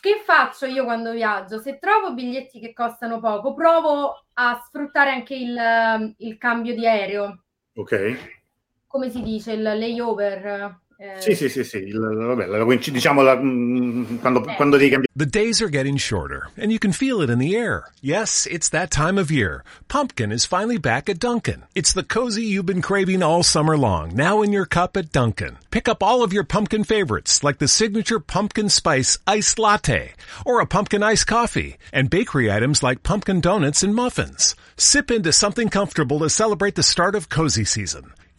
[0.00, 1.60] che faccio io quando viaggio?
[1.60, 7.44] Se trovo biglietti che costano poco, provo a sfruttare anche il, il cambio di aereo.
[7.76, 8.40] Ok.
[8.88, 9.52] Come si dice?
[9.52, 10.80] Il layover.
[11.18, 11.78] Sì, sì, sì, sì.
[11.78, 14.54] Il, vabbè, la, diciamo la, mm, quando, eh.
[14.54, 15.12] quando devi cambiare.
[15.16, 17.90] The days are getting shorter, and you can feel it in the air.
[18.00, 19.64] Yes, it's that time of year.
[19.88, 21.64] Pumpkin is finally back at Dunkin'.
[21.74, 25.58] It's the cozy you've been craving all summer long, now in your cup at Dunkin'.
[25.70, 30.12] Pick up all of your pumpkin favorites, like the signature pumpkin spice iced latte,
[30.46, 34.54] or a pumpkin iced coffee, and bakery items like pumpkin donuts and muffins.
[34.76, 38.12] Sip into something comfortable to celebrate the start of cozy season.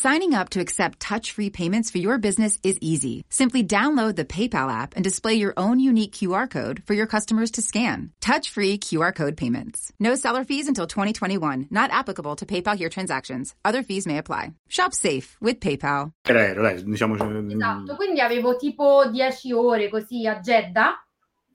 [0.00, 3.26] Signing up to accept touch-free payments for your business is easy.
[3.28, 7.50] Simply download the PayPal app and display your own unique QR code for your customers
[7.50, 8.10] to scan.
[8.22, 9.92] Touch-free QR code payments.
[10.00, 11.66] No seller fees until 2021.
[11.70, 13.54] Not applicable to PayPal here transactions.
[13.62, 14.54] Other fees may apply.
[14.70, 16.12] Shop safe with PayPal.
[16.24, 17.16] diciamo...
[17.16, 21.06] Esatto, quindi avevo tipo 10 ore così a Jeddah,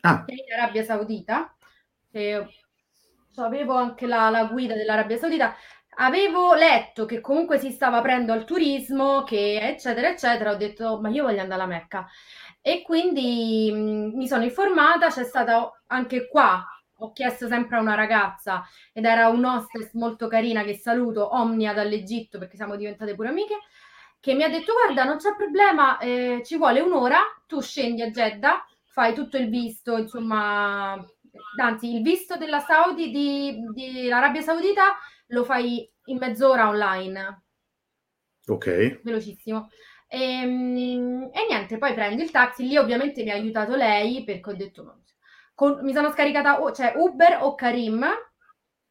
[0.01, 0.23] ah.
[0.27, 1.51] in Arabia Saudita.
[2.11, 2.47] E
[3.37, 5.55] avevo anche la, la guida dell'Arabia Saudita
[5.97, 10.51] Avevo letto che comunque si stava aprendo al turismo, che eccetera, eccetera.
[10.51, 12.07] Ho detto, ma io voglio andare alla Mecca.
[12.61, 16.65] E quindi mh, mi sono informata, c'è stata anche qua
[16.99, 21.73] ho chiesto sempre a una ragazza ed era un hostess molto carina che saluto, Omnia
[21.73, 23.59] dall'Egitto perché siamo diventate pure amiche,
[24.19, 28.09] che mi ha detto guarda non c'è problema, eh, ci vuole un'ora, tu scendi a
[28.09, 30.93] Jeddah, fai tutto il visto, insomma,
[31.61, 34.95] anzi il visto della Saudi, di, di Arabia Saudita
[35.27, 37.43] lo fai in mezz'ora online.
[38.47, 39.01] Ok.
[39.03, 39.69] Velocissimo.
[40.07, 44.49] E, ehm, e, niente, poi prendi il taxi, lì ovviamente mi ha aiutato lei perché
[44.49, 45.03] ho detto no,
[45.53, 48.05] con, mi sono scaricata cioè Uber o Karim,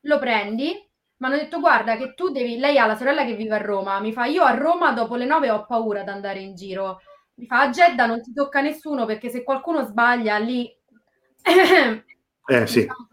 [0.01, 0.72] lo prendi,
[1.16, 4.01] mi hanno detto guarda che tu devi, lei ha la sorella che vive a Roma,
[4.01, 7.01] mi fa io a Roma dopo le 9 ho paura di andare in giro,
[7.35, 10.66] mi fa a Jeddah non ti tocca nessuno perché se qualcuno sbaglia lì...
[11.45, 13.09] eh sì, diciamo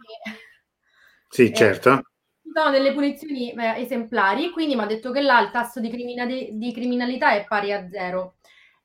[1.28, 2.11] sì certo.
[2.54, 6.50] Sono delle punizioni eh, esemplari, quindi mi ha detto che là il tasso di, criminali-
[6.58, 8.36] di criminalità è pari a zero.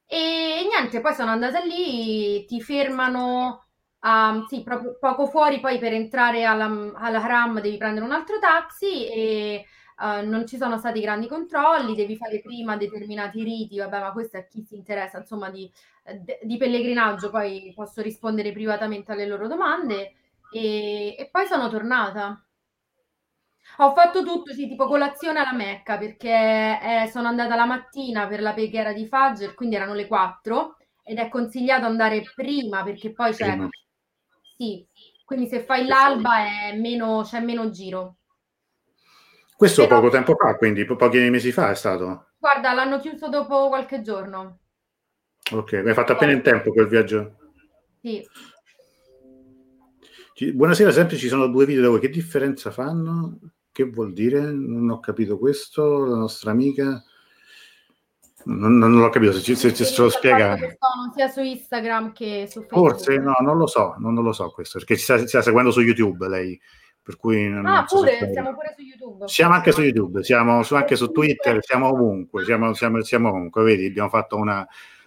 [0.07, 3.63] E niente, poi sono andata lì, ti fermano
[4.07, 8.39] Um, sì, proprio poco fuori, poi per entrare alla, alla Haram devi prendere un altro
[8.39, 9.65] taxi e
[9.99, 14.37] uh, non ci sono stati grandi controlli, devi fare prima determinati riti, vabbè, ma questo
[14.37, 15.69] è chi si interessa, insomma, di,
[16.43, 20.15] di pellegrinaggio, poi posso rispondere privatamente alle loro domande
[20.53, 22.41] e, e, poi sono tornata.
[23.79, 28.41] Ho fatto tutto, sì, tipo colazione alla Mecca, perché eh, sono andata la mattina per
[28.41, 33.33] la preghiera di Fajr, quindi erano le 4, ed è consigliato andare prima perché poi
[33.33, 33.51] c'è...
[33.51, 33.69] Prima
[34.57, 34.87] sì,
[35.25, 38.17] quindi se fai l'alba è meno, c'è meno giro.
[39.55, 42.29] Questo Però, poco tempo fa, quindi po- pochi mesi fa è stato?
[42.39, 44.61] Guarda, l'hanno chiuso dopo qualche giorno.
[45.53, 47.37] Ok, hai fatto appena in tempo quel viaggio?
[48.01, 48.27] Sì.
[50.53, 52.01] Buonasera, sempre ci sono due video da voi.
[52.01, 53.39] Che differenza fanno?
[53.77, 54.41] Che vuol dire?
[54.41, 56.07] Non ho capito questo.
[56.07, 57.05] La nostra amica
[58.45, 60.57] non, non l'ho capito, se, ci, se, se ce lo spiega.
[60.57, 62.91] Sono sia su Instagram che su Facebook.
[62.93, 65.43] Forse, no, non lo so, non, non lo so questo, perché ci sta, ci sta,
[65.43, 66.59] seguendo su YouTube lei.
[67.03, 69.29] Per cui non, ah, pure, so siamo pure su YouTube.
[69.29, 73.63] Siamo anche su YouTube, siamo su, anche su Twitter, siamo ovunque, siamo, siamo, siamo ovunque,
[73.63, 74.67] vedi, abbiamo fatto una,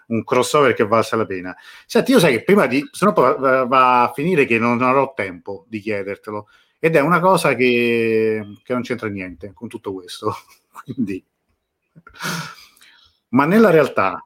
[0.10, 1.56] un crossover che valsa la pena.
[1.88, 5.12] Senti, io sai che prima di, se no va, va a finire che non avrò
[5.16, 6.48] tempo di chiedertelo,
[6.80, 10.34] ed è una cosa che, che non c'entra niente con tutto questo.
[10.84, 11.24] Quindi
[13.30, 14.26] ma nella realtà,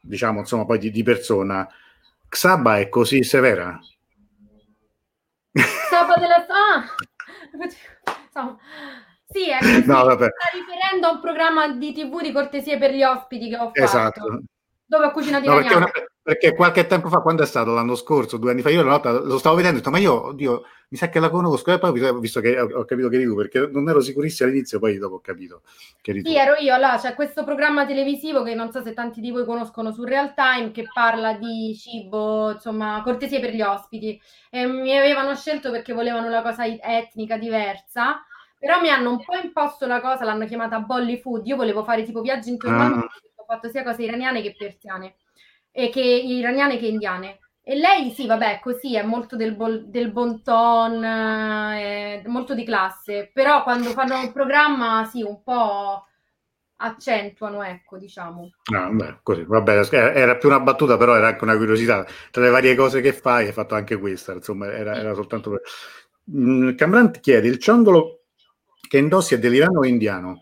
[0.00, 1.68] diciamo insomma poi di, di persona,
[2.28, 3.78] Xaba è così severa?
[5.52, 6.46] Xaba della...
[6.48, 6.84] Ah!
[9.26, 9.86] Sì, è così.
[9.86, 10.26] No, vabbè.
[10.26, 13.82] sta riferendo a un programma di tv di cortesie per gli ospiti che ho fatto.
[13.82, 14.42] Esatto.
[14.84, 15.90] Dove ho cucinato no, perché, una,
[16.22, 17.72] perché, qualche tempo fa, quando è stato?
[17.72, 20.26] L'anno scorso, due anni fa, io la lo stavo vedendo e ho detto, ma io,
[20.26, 21.72] oddio, mi sa che la conosco.
[21.72, 24.78] E poi ho visto che ho, capito che eri tu, perché non ero sicurissimo all'inizio,
[24.78, 25.62] poi dopo ho capito
[26.00, 26.28] che eri tu.
[26.28, 26.74] Sì, ero io.
[26.74, 30.34] Allora, c'è questo programma televisivo che non so se tanti di voi conoscono su Real
[30.34, 34.20] Time, che parla di cibo, insomma, cortesie per gli ospiti.
[34.50, 38.24] E mi avevano scelto perché volevano una cosa etnica diversa
[38.60, 41.46] però mi hanno un po' imposto la cosa, l'hanno chiamata Bolly Food.
[41.46, 45.14] Io volevo fare tipo viaggi intorno al mondo, ho fatto sia cose iraniane che persiane,
[45.80, 47.38] e che iraniane che indiane.
[47.62, 52.64] E lei sì, vabbè, così è molto del, bol, del bon ton, eh, molto di
[52.64, 56.04] classe, però quando fanno un programma sì, un po'
[56.76, 58.50] accentuano, ecco, diciamo.
[58.74, 62.04] Ah, beh, così, vabbè, era più una battuta, però era anche una curiosità.
[62.30, 65.60] Tra le varie cose che fai, hai fatto anche questa, insomma, era, era soltanto.
[66.34, 68.24] Mm, Camran ti chiede, il ciondolo
[68.88, 70.40] che indossi è dell'Iran o indiano?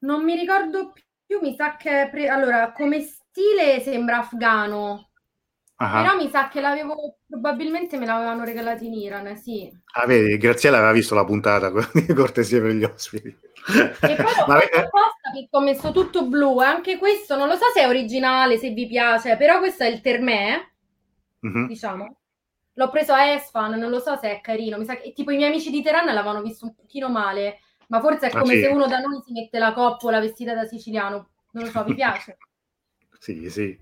[0.00, 0.92] Non mi ricordo
[1.26, 2.08] più, mi sa che...
[2.10, 2.28] Pre...
[2.28, 3.04] Allora, come
[3.34, 5.10] stile sembra afgano.
[5.76, 6.02] Ah.
[6.02, 9.68] Però mi sa che l'avevo, probabilmente me l'avevano regalato in Iran, sì.
[9.94, 11.72] Ah, vedi, Graziella aveva visto la puntata,
[12.14, 13.26] cortesia per gli ospiti.
[13.26, 17.64] E poi ho Ma apposta perché ho messo tutto blu, anche questo non lo so
[17.74, 20.64] se è originale, se vi piace, però questo è il termè,
[21.44, 21.66] mm-hmm.
[21.66, 22.16] diciamo.
[22.76, 25.36] L'ho preso a Esfan, non lo so se è carino, mi sa che tipo i
[25.36, 27.58] miei amici di Teheran l'avevano visto un pochino male,
[27.88, 28.62] ma forse è ah, come ah, sì.
[28.62, 31.30] se uno da noi si mette la coppola vestita da siciliano.
[31.52, 32.36] Non lo so, vi piace?
[33.24, 33.78] Sì, sì.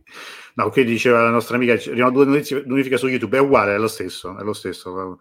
[0.54, 3.78] No, qui diceva la nostra amica, abbiamo due notizie, notifiche su YouTube, è uguale, è
[3.78, 5.18] lo stesso, è lo stesso.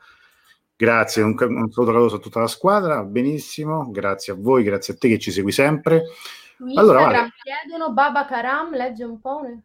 [0.76, 4.98] Grazie, un, un saluto caloroso a tutta la squadra, benissimo, grazie a voi, grazie a
[4.98, 6.04] te che ci segui sempre.
[6.56, 7.34] Su allora, vale.
[7.42, 9.42] chiedono Baba Karam, legge un po'.
[9.42, 9.64] Ne?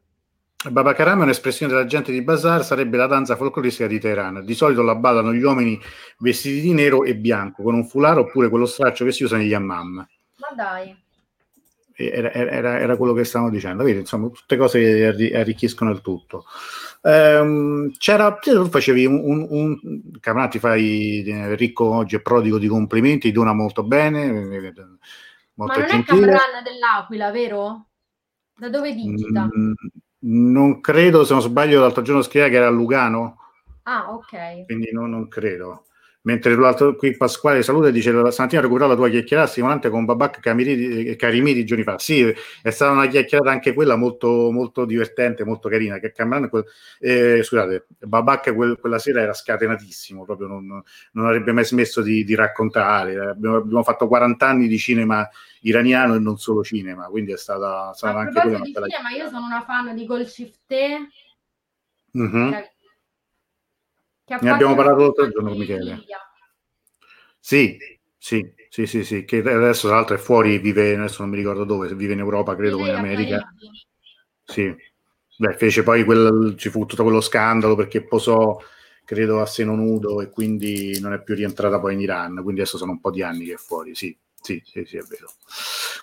[0.71, 4.43] Baba Karam è un'espressione della gente di Bazar, sarebbe la danza folcloristica di Teheran.
[4.43, 5.79] Di solito la ballano gli uomini
[6.21, 9.53] vestiti di nero e bianco, con un foulard oppure quello straccio che si usa negli
[9.53, 9.97] hammam.
[9.97, 11.05] Ma dai.
[11.99, 14.79] Era, era, era, quello che stavamo dicendo, vedi, insomma, tutte cose
[15.17, 16.45] che arricchiscono il tutto.
[17.03, 22.59] Ehm, c'era, tu facevi un, un, un Camarà, ti fai eh, ricco oggi e prodigo
[22.59, 24.75] di complimenti, di una molto bene, eh,
[25.55, 26.03] molto Ma non gentile.
[26.03, 27.87] è Camranna dell'Aquila, vero?
[28.55, 29.45] Da dove digita?
[29.45, 29.73] Mm,
[30.19, 33.39] non credo, se non sbaglio, l'altro giorno scriveva che era a Lugano.
[33.85, 34.67] Ah, ok.
[34.67, 35.87] Quindi no, non credo.
[36.27, 40.05] Mentre l'altro qui Pasquale saluta e dice stamattina ho recuperato la tua chiacchierata stimolante con
[40.05, 42.01] Babak Carimiri, Carimiri giorni fa.
[42.01, 46.01] Sì, è stata una chiacchierata anche quella molto, molto divertente, molto carina.
[46.01, 46.65] Che Cameron, quel,
[46.99, 52.25] eh, scusate, Babak quel, quella sera era scatenatissimo, proprio non, non avrebbe mai smesso di,
[52.25, 53.17] di raccontare.
[53.29, 55.29] Abbiamo, abbiamo, fatto 40 anni di cinema
[55.61, 59.63] iraniano e non solo cinema, quindi è stata, stata anche quella cinema, io sono una
[59.63, 61.09] fan di Golshifteh.
[62.19, 62.51] Mm-hmm.
[62.51, 62.76] Cioè,
[64.27, 66.05] ne abbiamo parlato l'altro giorno con Michele.
[67.39, 67.77] Sì,
[68.19, 71.65] sì, sì, sì, sì, che adesso tra l'altro è fuori, vive, adesso non mi ricordo
[71.65, 73.53] dove, vive in Europa, credo, in America.
[74.45, 74.75] Sì,
[75.39, 78.59] Beh, fece poi quel, ci fu tutto quello scandalo perché posò,
[79.05, 82.79] credo, a seno nudo e quindi non è più rientrata poi in Iran, quindi adesso
[82.79, 84.17] sono un po' di anni che è fuori, sì.
[84.41, 85.29] Sì, sì, sì, è vero.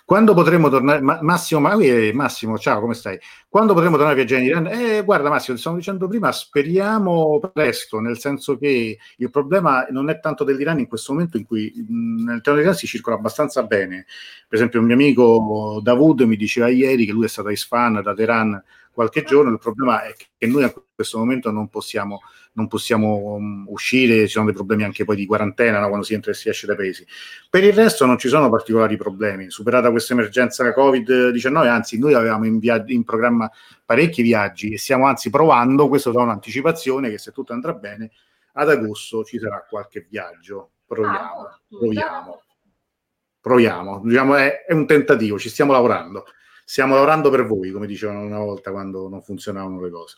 [0.06, 1.00] Quando potremo tornare?
[1.00, 3.18] Ma, Massimo, ma, eh, Massimo, ciao, come stai?
[3.48, 4.66] Quando potremo tornare a viaggiare in Iran?
[4.66, 10.10] Eh, guarda, Massimo, ti stavo dicendo prima, speriamo presto, nel senso che il problema non
[10.10, 14.04] è tanto dell'Iran in questo momento in cui mh, terreno dell'Iran si circola abbastanza bene.
[14.46, 18.02] Per esempio, un mio amico Davud mi diceva ieri che lui è stato a Isfahan,
[18.02, 18.62] da Teheran,
[18.94, 19.50] qualche giorno.
[19.50, 22.20] Il problema è che noi a questo momento non possiamo
[22.54, 25.88] non possiamo um, uscire, ci sono dei problemi anche poi di quarantena no?
[25.88, 27.06] quando si entra e si esce dai paesi.
[27.48, 29.50] Per il resto non ci sono particolari problemi.
[29.50, 33.50] Superata questa emergenza Covid-19, anzi noi avevamo in, via- in programma
[33.84, 38.10] parecchi viaggi e stiamo anzi provando, questo da un'anticipazione, che se tutto andrà bene,
[38.52, 40.70] ad agosto ci sarà qualche viaggio.
[40.86, 42.42] Proviamo, ah, proviamo.
[43.40, 46.24] Proviamo, diciamo, è, è un tentativo, ci stiamo lavorando.
[46.64, 50.16] Stiamo lavorando per voi, come dicevano una volta quando non funzionavano le cose.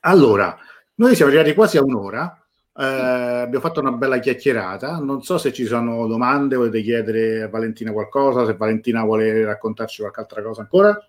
[0.00, 0.56] Allora,
[0.94, 2.46] noi siamo arrivati quasi a un'ora,
[2.78, 7.48] eh, abbiamo fatto una bella chiacchierata, non so se ci sono domande, volete chiedere a
[7.48, 11.08] Valentina qualcosa, se Valentina vuole raccontarci qualche altra cosa ancora.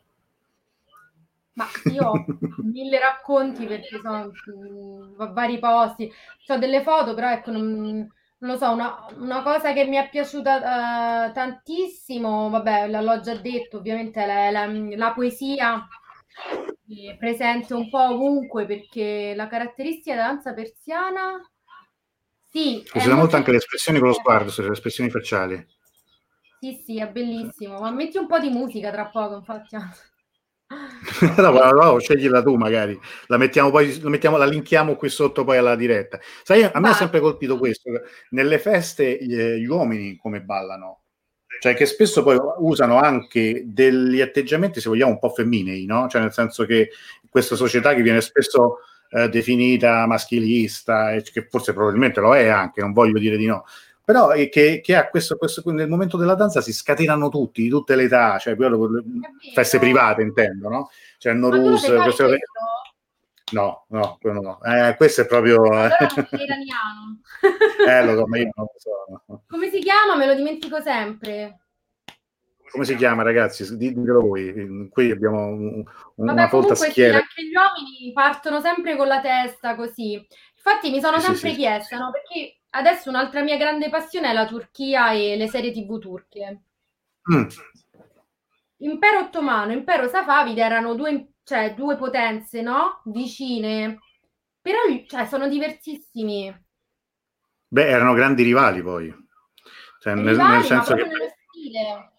[1.54, 2.26] Ma io ho
[2.64, 6.12] mille racconti perché sono mh, vari posti,
[6.48, 10.10] ho delle foto, però ecco, non, non lo so, una, una, cosa che mi è
[10.10, 15.88] piaciuta uh, tantissimo, vabbè, l'ho già detto, ovviamente la, la, la poesia
[17.18, 21.42] presente un po' ovunque perché la caratteristica della danza persiana
[22.50, 25.68] sì, usa molto anche le espressioni con lo sguardo, le espressioni facciali.
[26.60, 27.80] Sì, sì, è bellissimo.
[27.80, 29.76] Ma metti un po' di musica tra poco, infatti.
[31.38, 33.00] no, no, no, sceglila tu magari.
[33.28, 36.20] La mettiamo poi, la, mettiamo, la linkiamo qui sotto poi alla diretta.
[36.44, 37.90] Sai, a me ha sempre colpito questo.
[38.32, 41.02] Nelle feste gli uomini come ballano
[41.60, 46.08] cioè che spesso poi usano anche degli atteggiamenti, se vogliamo, un po' femminei, no?
[46.08, 46.92] Cioè nel senso che
[47.30, 52.82] questa società che viene spesso eh, definita maschilista, e che forse probabilmente lo è anche,
[52.82, 53.66] non voglio dire di no,
[54.08, 57.68] però è che, che ha questo, questo, nel momento della danza si scatenano tutti, di
[57.68, 59.04] tutte le età, cioè quello,
[59.54, 60.90] feste private intendo, no?
[61.18, 62.30] Cioè il Norus, questo,
[63.52, 64.64] No, no, quello no.
[64.64, 65.62] Eh, questo è proprio...
[65.62, 65.98] Allora
[66.32, 67.20] iraniano.
[67.86, 69.44] eh, lo so, ma io non lo so.
[69.46, 70.16] Come si chiama?
[70.16, 71.60] Me lo dimentico sempre.
[72.72, 73.76] Come si chiama, ragazzi?
[73.76, 74.88] Ditelo voi.
[74.90, 75.84] Qui abbiamo un,
[76.16, 77.18] una Vabbè, folta schiera.
[77.18, 80.14] Sì, anche gli uomini partono sempre con la testa così.
[80.56, 82.02] Infatti mi sono sempre sì, chiesta, sì.
[82.02, 82.12] no?
[82.12, 86.62] Perché adesso un'altra mia grande passione è la Turchia e le serie tv turche.
[87.34, 87.48] Mm.
[88.78, 93.02] Impero ottomano, impero safavide erano due cioè due potenze, no?
[93.06, 94.00] Vicine.
[94.62, 96.54] Però cioè, sono diversissimi.
[97.70, 99.14] Beh, erano grandi rivali poi.
[100.02, 101.06] Cioè, nel, rivali, nel senso che...
[101.50, 102.12] stile.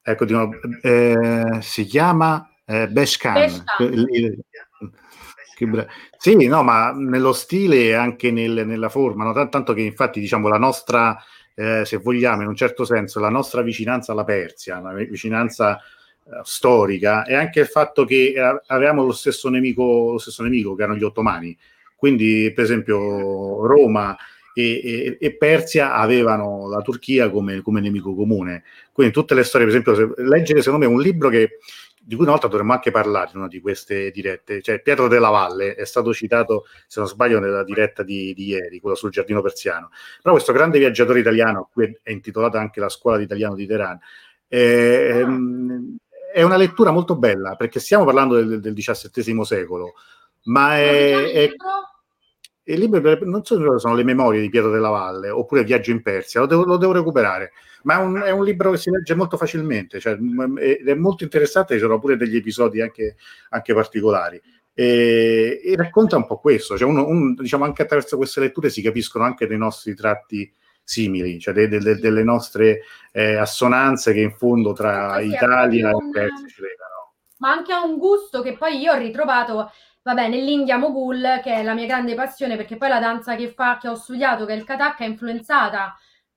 [0.00, 0.50] Ecco, dico,
[0.82, 3.34] eh, si chiama eh, Beshkan.
[3.34, 4.44] Beshkan.
[6.16, 9.48] Sì, no, ma nello stile e anche nel, nella forma, no?
[9.48, 11.16] tanto che infatti diciamo la nostra,
[11.54, 16.40] eh, se vogliamo, in un certo senso, la nostra vicinanza alla Persia, la vicinanza eh,
[16.42, 20.82] storica e anche il fatto che eh, avevamo lo stesso nemico, lo stesso nemico che
[20.82, 21.56] erano gli ottomani.
[21.96, 24.16] Quindi, per esempio, Roma
[24.54, 28.62] e, e, e Persia avevano la Turchia come, come, nemico comune.
[28.92, 31.58] Quindi, tutte le storie, per esempio, leggere secondo me un libro che,
[32.06, 35.30] di cui una volta dovremmo anche parlare in una di queste dirette, cioè Pietro della
[35.30, 39.40] Valle è stato citato, se non sbaglio, nella diretta di, di ieri, quella sul giardino
[39.40, 39.90] persiano.
[40.20, 43.66] Però questo grande viaggiatore italiano, a cui è intitolata anche la scuola di italiano di
[43.66, 43.98] Teheran,
[44.48, 45.96] eh, ehm,
[46.32, 49.94] è una lettura molto bella perché stiamo parlando del, del XVII secolo,
[50.44, 51.50] ma è, è,
[52.64, 56.02] il libro non so se sono le memorie di Pietro della Valle oppure Viaggio in
[56.02, 57.52] Persia, lo devo, lo devo recuperare,
[57.84, 61.24] ma è un, è un, libro che si legge molto facilmente, cioè, è, è, molto
[61.24, 63.16] interessante, ci sono pure degli episodi anche,
[63.50, 64.40] anche particolari.
[64.72, 68.82] E, e, racconta un po' questo, cioè uno, un, diciamo anche attraverso queste letture si
[68.82, 70.50] capiscono anche dei nostri tratti
[70.82, 72.80] simili, cioè de, de, delle nostre
[73.12, 77.12] eh, assonanze che in fondo tra Italia un, e Persia ci legano.
[77.38, 79.70] Ma anche a un gusto che poi io ho ritrovato
[80.02, 83.78] vabbè, nell'India Mogul, che è la mia grande passione, perché poi la danza che fa,
[83.78, 85.94] che ho studiato, che è il Kathak, è influenzata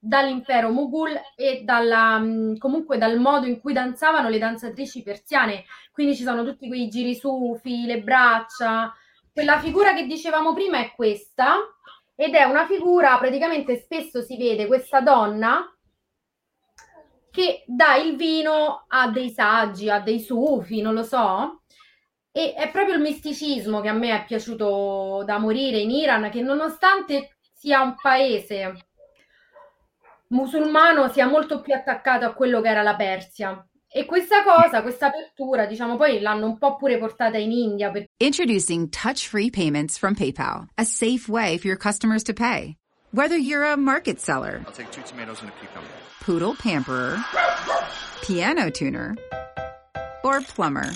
[0.07, 2.21] dall'impero Mughul e dalla,
[2.57, 5.65] comunque dal modo in cui danzavano le danzatrici persiane.
[5.91, 8.93] Quindi ci sono tutti quei giri sufi, le braccia.
[9.33, 11.57] Quella figura che dicevamo prima è questa,
[12.15, 15.71] ed è una figura, praticamente spesso si vede questa donna
[17.29, 21.61] che dà il vino a dei saggi, a dei sufi, non lo so.
[22.31, 26.41] E è proprio il misticismo che a me è piaciuto da morire in Iran, che
[26.41, 28.86] nonostante sia un paese
[30.29, 33.65] musulmano sia molto più attaccato a quello che era la Persia.
[33.89, 37.89] E questa cosa, questa apertura, diciamo, poi l'hanno un po' pure portata in India.
[37.89, 38.05] Per...
[38.19, 42.75] Introducing touch-free payments from PayPal, a safe way for your customers to pay.
[43.11, 45.87] Whether you're a market seller, I'll take two tomatoes and a cucumber.
[46.21, 47.17] Poodle pamperer,
[48.21, 49.15] piano tuner,
[50.23, 50.91] or plumber.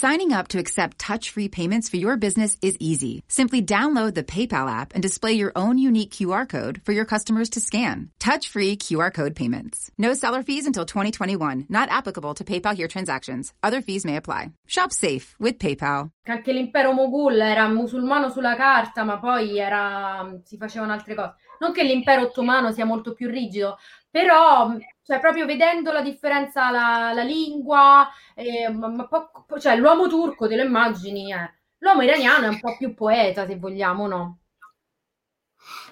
[0.00, 3.24] Signing up to accept touch-free payments for your business is easy.
[3.26, 7.50] Simply download the PayPal app and display your own unique QR code for your customers
[7.50, 8.08] to scan.
[8.20, 9.90] Touch-free QR code payments.
[9.98, 11.66] No seller fees until 2021.
[11.68, 13.52] Not applicable to PayPal here transactions.
[13.60, 14.52] Other fees may apply.
[14.68, 16.10] Shop safe with PayPal.
[16.28, 21.34] Anche l'impero Mogul era musulmano sulla carta, ma poi era, si facevano altre cose.
[21.58, 23.78] Non che l'impero ottomano sia molto più rigido,
[24.08, 24.76] però
[25.08, 30.46] cioè proprio vedendo la differenza, la, la lingua, eh, ma, ma po- cioè l'uomo turco
[30.46, 31.50] te lo immagini, eh.
[31.78, 34.40] l'uomo iraniano è un po' più poeta se vogliamo, no?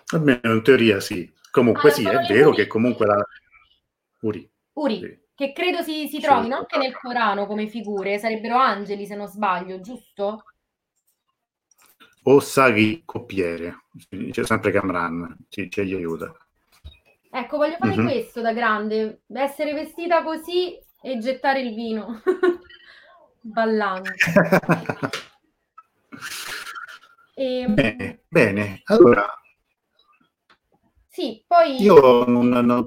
[0.08, 2.56] Almeno in teoria sì, comunque ah, sì, è vero Uri.
[2.56, 3.26] che comunque la...
[4.20, 4.50] Uri.
[4.74, 4.98] Uri.
[5.00, 5.18] Sì.
[5.34, 6.60] Che credo si, si trovino sì.
[6.60, 10.44] anche nel Corano come figure, sarebbero angeli se non sbaglio, giusto?
[12.24, 13.84] O saghi coppiere,
[14.30, 16.36] c'è sempre Camran, ci, ci aiuta.
[17.36, 18.06] Ecco, voglio fare mm-hmm.
[18.06, 22.22] questo da grande, essere vestita così e gettare il vino,
[23.40, 24.08] ballando.
[27.34, 27.60] e...
[27.64, 29.26] Ehm, bene, bene, allora...
[31.06, 31.82] Sì, poi...
[31.82, 32.48] Io non...
[32.48, 32.86] non...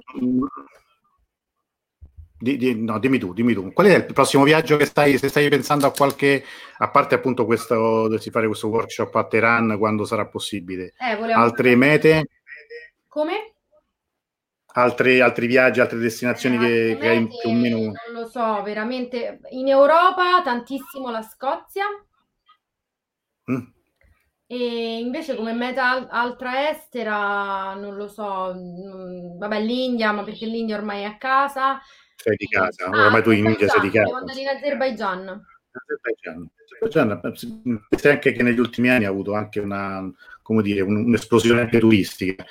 [2.39, 3.71] Di, di, no, dimmi tu, dimmi tu.
[3.71, 6.43] Qual è il prossimo viaggio che stai, se stai pensando a qualche,
[6.79, 10.93] a parte appunto questo, dovresti fare questo workshop a Teheran quando sarà possibile?
[10.97, 12.29] Eh, Altre mete?
[13.07, 13.53] Come?
[14.73, 17.77] Altri, altri viaggi, altre destinazioni eh, che, che hai più o meno...
[17.77, 19.39] Non lo so, veramente.
[19.51, 21.85] In Europa tantissimo la Scozia.
[23.51, 23.77] Mm.
[24.51, 30.77] E invece come meta altra estera, non lo so, mm, vabbè l'India, ma perché l'India
[30.77, 31.79] ormai è a casa.
[32.15, 34.05] Sei di casa, ah, ormai tu in India sei di casa.
[34.05, 35.45] Siamo andati in Azerbaijan.
[35.71, 36.49] Azerbaijan.
[37.89, 40.09] Pensi anche che negli ultimi anni ha avuto anche una,
[40.41, 42.45] come dire, un'esplosione anche turistica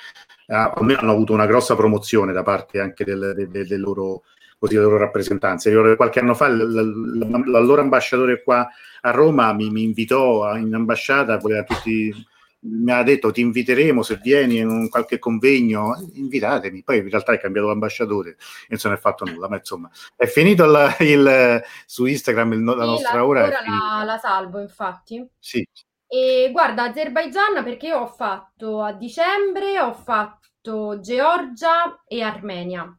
[0.49, 4.23] almeno hanno avuto una grossa promozione da parte anche del, del, del, del loro,
[4.57, 5.73] così, delle loro rappresentanze.
[5.95, 8.67] Qualche anno fa l'allora ambasciatore qua
[9.01, 12.13] a Roma mi, mi invitò in ambasciata, voleva tutti
[12.61, 16.83] mi ha detto ti inviteremo se vieni in un qualche convegno, invitatemi.
[16.83, 18.35] Poi in realtà è cambiato l'ambasciatore
[18.67, 22.85] e non è fatto nulla, ma insomma è finito il, il su Instagram il, la
[22.85, 23.43] nostra la, ora.
[23.43, 25.25] ora la, la, salvo, infatti.
[25.39, 25.65] Sì.
[26.11, 32.91] E guarda, Azerbaijan perché ho fatto a dicembre, ho fatto Georgia e Armenia.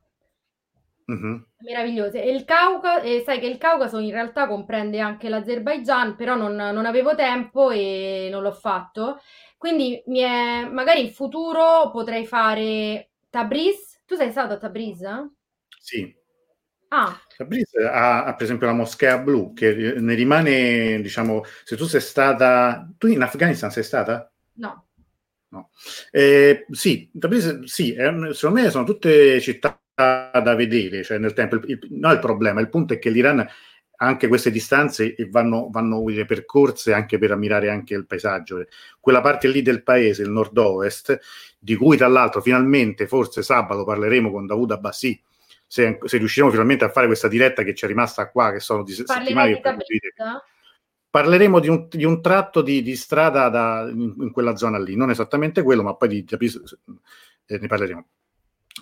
[1.11, 1.37] Mm-hmm.
[1.59, 2.23] Meravigliose.
[2.23, 6.55] E il Caucaso, e sai che il Caucaso in realtà comprende anche l'Azerbaijan, però non,
[6.55, 9.19] non avevo tempo e non l'ho fatto.
[9.59, 14.03] Quindi è, magari in futuro potrei fare Tabriz.
[14.07, 15.03] Tu sei stato a Tabriz?
[15.81, 16.17] Sì.
[16.93, 17.17] Ah.
[17.37, 22.01] Tabriz ha, ha, per esempio la moschea blu che ne rimane, diciamo, se tu sei
[22.01, 22.89] stata...
[22.99, 24.31] Tu in Afghanistan sei stata?
[24.55, 24.87] No.
[25.49, 25.71] No.
[26.11, 31.79] Eh, sì, Tabriz, sì, secondo me sono tutte città da vedere, cioè nel tempo, il,
[31.91, 33.51] no il problema, il punto è che l'Iran ha
[33.97, 38.65] anche queste distanze e vanno, vanno dire, percorse anche per ammirare anche il paesaggio.
[38.99, 41.19] Quella parte lì del paese, il nord-ovest,
[41.59, 45.21] di cui tra l'altro finalmente, forse sabato, parleremo con Davuda Abbassi,
[45.73, 48.83] se, se, riusciremo finalmente a fare questa diretta che ci è rimasta qua, che sono
[48.83, 49.77] di settimane che
[51.09, 54.97] parleremo di un, di un tratto di, di strada da, in, in, quella zona lì,
[54.97, 58.09] non esattamente quello, ma poi di, eh, ne parleremo.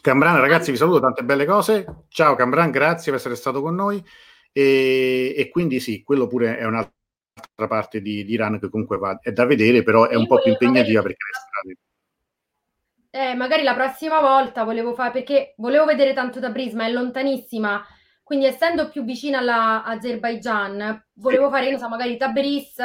[0.01, 2.05] Cambran, ragazzi, vi saluto, tante belle cose.
[2.09, 4.02] Ciao Cambran, grazie per essere stato con noi.
[4.51, 9.19] E, e quindi sì, quello pure è un'altra parte di, di Iran che comunque va,
[9.20, 11.88] è da vedere, però è un po' più impegnativa perché le strade
[13.10, 17.85] eh, magari la prossima volta volevo fare perché volevo vedere tanto da Prisma, è lontanissima.
[18.22, 22.76] Quindi, essendo più vicina all'Azerbaijan, volevo fare, non so, magari Tabriz,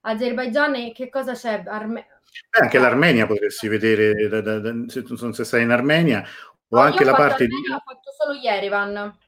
[0.00, 1.62] Azerbaijan e che cosa c'è?
[1.66, 2.06] Arme-
[2.50, 6.24] eh, anche l'Armenia potresti vedere, da, da, da, se, se stai in Armenia,
[6.68, 7.72] o no, anche la parte Armenia, di...
[7.72, 9.18] Ho fatto solo Yerevan.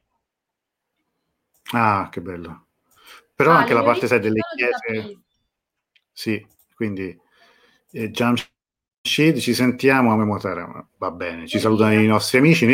[1.72, 2.66] Ah, che bello.
[3.34, 5.20] Però ah, anche la parte, sai, delle chiese...
[6.10, 7.16] Sì, quindi
[7.90, 8.48] eh, Jamshid,
[9.06, 10.88] ci sentiamo a Memotara.
[10.96, 12.66] Va bene, ci salutano i nostri amici.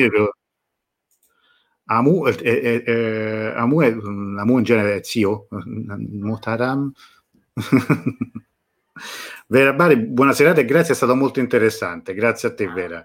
[1.87, 6.93] Amu, eh, eh, eh, Amu, è, Amu in genere è zio, Motaram.
[9.49, 12.15] Vera Bari, buona serata e grazie, è stato molto interessante.
[12.15, 13.05] Grazie a te, Vera.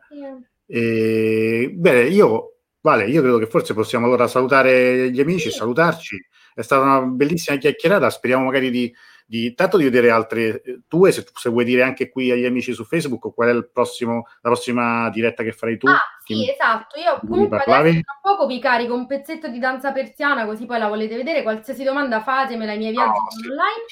[0.67, 6.23] E, bene, io, vale, io credo che forse possiamo allora salutare gli amici, salutarci.
[6.53, 8.95] È stata una bellissima chiacchierata, speriamo magari di,
[9.27, 12.73] di tanto di vedere altre eh, tue, se, se, vuoi dire anche qui agli amici
[12.73, 15.87] su Facebook qual è il prossimo, la prossima diretta che farai tu.
[15.87, 16.99] Ah, sì, esatto.
[16.99, 20.87] Io comunque adesso tra poco vi carico un pezzetto di danza persiana, così poi la
[20.87, 21.41] volete vedere.
[21.41, 23.47] Qualsiasi domanda fatemela, i miei viaggi oh, sì.
[23.49, 23.85] online.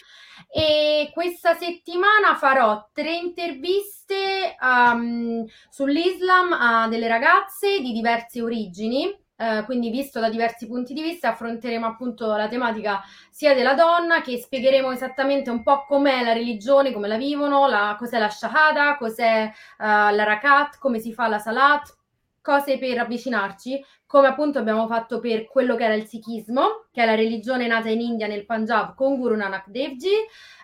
[0.51, 9.63] E questa settimana farò tre interviste um, sull'Islam a delle ragazze di diverse origini eh,
[9.65, 14.37] quindi visto da diversi punti di vista affronteremo appunto la tematica sia della donna che
[14.37, 19.51] spiegheremo esattamente un po' com'è la religione, come la vivono, la, cos'è la shahada, cos'è
[19.79, 21.93] uh, la rakat, come si fa la salat,
[22.41, 27.05] cose per avvicinarci, come appunto abbiamo fatto per quello che era il sikhismo, che è
[27.05, 30.13] la religione nata in India, nel Punjab, con Guru Nanak Dev Ji,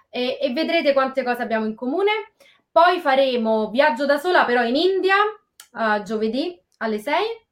[0.09, 2.33] e, e vedrete quante cose abbiamo in comune.
[2.71, 5.15] Poi faremo viaggio da sola però in India,
[5.73, 7.47] uh, giovedì alle 6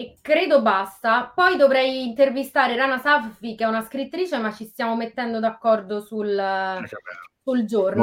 [0.00, 1.30] e credo basta.
[1.34, 6.38] Poi dovrei intervistare Rana Safi, che è una scrittrice, ma ci stiamo mettendo d'accordo sul,
[6.38, 6.88] eh,
[7.44, 8.00] sul giorno.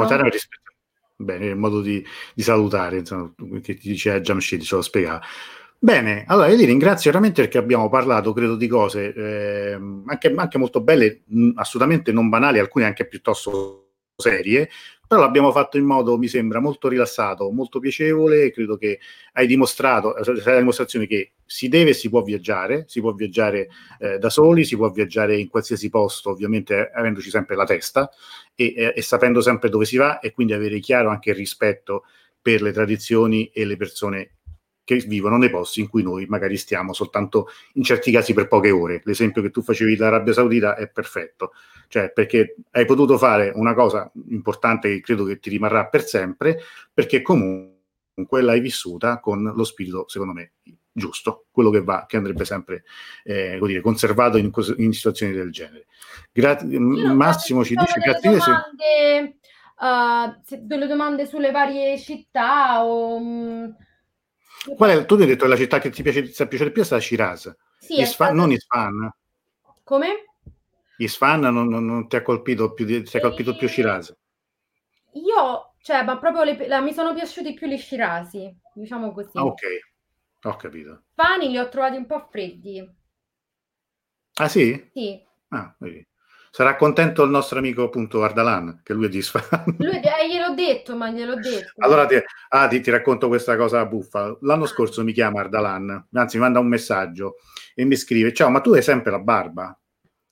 [1.16, 5.20] Bene, il modo di, di salutare, insomma, che ti dice Jamshid, ce lo spiegava.
[5.76, 9.72] Bene, allora io ti ringrazio veramente perché abbiamo parlato, credo, di cose eh,
[10.06, 14.70] anche, anche, molto belle, mh, assolutamente non banali, alcune anche piuttosto serie,
[15.08, 18.52] però l'abbiamo fatto in modo, mi sembra, molto rilassato, molto piacevole.
[18.52, 19.00] Credo che
[19.32, 23.68] hai dimostrato, è la dimostrazione che si deve e si può viaggiare, si può viaggiare
[23.98, 28.10] eh, da soli, si può viaggiare in qualsiasi posto, ovviamente avendoci sempre la testa
[28.54, 32.04] e, e, e sapendo sempre dove si va e quindi avere chiaro anche il rispetto
[32.42, 34.37] per le tradizioni e le persone
[34.88, 38.70] che vivono nei posti in cui noi magari stiamo soltanto in certi casi per poche
[38.70, 39.02] ore.
[39.04, 41.52] L'esempio che tu facevi dell'Arabia Saudita è perfetto,
[41.88, 46.60] cioè perché hai potuto fare una cosa importante che credo che ti rimarrà per sempre,
[46.94, 50.52] perché comunque l'hai vissuta con lo spirito, secondo me,
[50.90, 52.84] giusto, quello che va, che andrebbe sempre
[53.24, 55.84] eh, dire, conservato in, in, situazioni del genere.
[56.32, 59.36] Gra- Massimo ci dice grazie domande,
[59.80, 63.76] uh, delle domande sulle varie città o...
[64.76, 66.70] Qual è, tu mi hai detto che la città che ti piace, ti piace di
[66.72, 67.56] più è stata Shiraz.
[67.78, 69.10] Sì, Isfan, non Isfan.
[69.84, 70.24] Come?
[70.98, 74.14] Isfan non, non, non, ti ha colpito più, ti ha colpito più Shiraz.
[75.12, 79.38] Io, cioè, ma proprio le, la, mi sono piaciuti più gli Shirazi, diciamo così.
[79.38, 79.62] Ah, ok,
[80.44, 81.04] ho capito.
[81.14, 82.96] Fani li ho trovati un po' freddi.
[84.34, 84.90] Ah sì?
[84.92, 85.20] Sì.
[85.48, 86.06] Ah, vedi.
[86.58, 89.76] Sarà contento il nostro amico appunto Ardalan, che lui è disfan.
[89.78, 91.70] Lui eh, gliel'ho detto, ma gliel'ho detto.
[91.76, 92.16] Allora ti,
[92.48, 94.36] ah, ti, ti, racconto questa cosa buffa.
[94.40, 94.66] L'anno ah.
[94.66, 97.36] scorso mi chiama Ardalan, anzi mi manda un messaggio
[97.76, 99.78] e mi scrive, ciao, ma tu hai sempre la barba?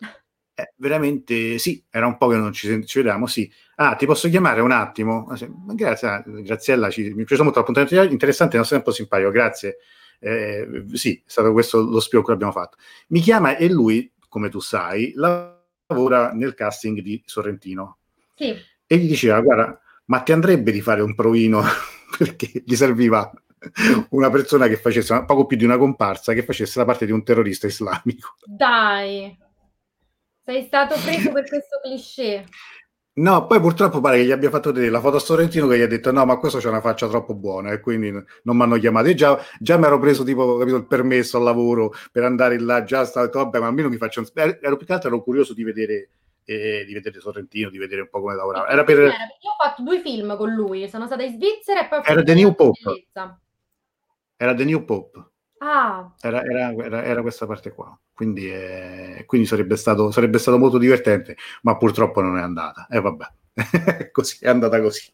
[0.58, 3.48] Eh, veramente sì, era un po' che non ci, ci vedevamo, sì.
[3.76, 5.28] Ah, ti posso chiamare un attimo?
[5.74, 9.30] Grazie, ah, Graziella, ci, mi è piaciuto molto l'appuntamento interessante, non sei un po' simpatico,
[9.30, 9.76] grazie.
[10.18, 12.78] Eh, sì, è stato questo lo spiego che abbiamo fatto.
[13.08, 15.55] Mi chiama e lui, come tu sai, la
[15.86, 17.98] lavora nel casting di Sorrentino.
[18.34, 18.54] Sì.
[18.86, 21.62] E gli diceva, guarda, ma ti andrebbe di fare un provino
[22.18, 23.30] perché gli serviva
[24.10, 27.24] una persona che facesse poco più di una comparsa, che facesse la parte di un
[27.24, 28.34] terrorista islamico.
[28.44, 29.36] Dai,
[30.44, 32.44] sei stato preso per questo cliché.
[33.18, 35.82] No, poi purtroppo pare che gli abbia fatto vedere la foto a Sorrentino che gli
[35.82, 38.76] ha detto no, ma questo c'è una faccia troppo buona e quindi non mi hanno
[38.76, 39.08] chiamato.
[39.08, 42.84] Io già, già mi ero preso tipo capito, il permesso al lavoro per andare là,
[42.84, 44.26] già stavo detto vabbè, ma almeno mi faccio un...
[44.34, 46.10] Ero più che altro ero curioso di vedere,
[46.44, 48.68] eh, di vedere Sorrentino, di vedere un po' come lavorava.
[48.68, 48.98] Era per...
[48.98, 52.00] Io ho fatto due film con lui, sono stata in Svizzera e poi...
[52.04, 53.06] Era The New Pope.
[54.36, 55.30] Era The New Pope.
[55.58, 56.12] Ah.
[56.20, 60.76] Era, era, era, era, questa parte qua, quindi, eh, quindi sarebbe, stato, sarebbe, stato, molto
[60.76, 62.86] divertente, ma purtroppo non è andata.
[62.90, 63.26] E eh, vabbè,
[64.12, 65.10] così, è andata così.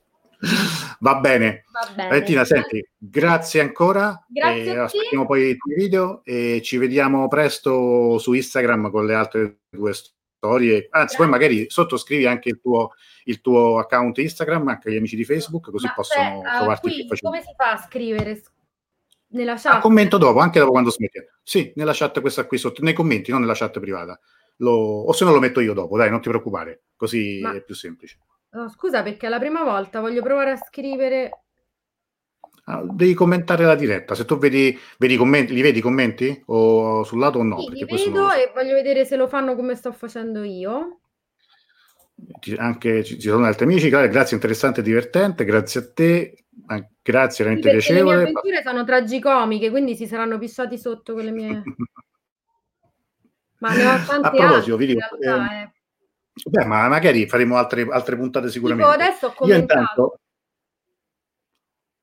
[0.99, 1.65] Va bene.
[1.71, 2.09] Va bene.
[2.09, 4.25] Valentina, senti, grazie ancora.
[4.27, 4.73] Grazie.
[4.73, 9.59] Eh, aspettiamo poi i tuoi video e ci vediamo presto su Instagram con le altre
[9.71, 10.75] due storie.
[10.75, 11.17] Anzi, grazie.
[11.19, 12.91] poi magari sottoscrivi anche il tuo,
[13.25, 16.91] il tuo account Instagram, anche gli amici di Facebook, così ma possono se, trovarti uh,
[16.91, 17.23] qui, più facilmente.
[17.23, 18.43] Come si fa a scrivere?
[19.33, 19.75] Nella chat?
[19.75, 21.19] Ah, commento dopo, anche dopo quando smetti.
[21.43, 24.19] Sì, nella chat questa qui sotto, nei commenti, non nella chat privata.
[24.57, 27.55] Lo, o se no lo metto io dopo, dai, non ti preoccupare, così Ma...
[27.55, 28.19] è più semplice.
[28.51, 31.31] No, scusa, perché è la prima volta voglio provare a scrivere.
[32.65, 34.15] Ah, devi commentare la diretta.
[34.15, 37.61] Se tu vedi, vedi commenti, li vedi i commenti o sul lato o no?
[37.61, 38.33] Sì, li vedo so.
[38.33, 41.01] e voglio vedere se lo fanno come sto facendo io.
[42.59, 46.42] anche ci sono altri amici, grazie, interessante e divertente, grazie a te,
[47.03, 48.17] grazie, veramente sì, piacevole.
[48.17, 51.63] Le mie avventure sono tragicomiche, quindi si saranno pissati sotto quelle mie...
[53.59, 55.73] ma ne ho tante a proposito, altre, video, realtà, eh.
[56.45, 58.91] Beh, ma magari faremo altre, altre puntate sicuramente.
[58.91, 59.75] Tipo adesso ho commentato.
[59.75, 60.17] Io intanto...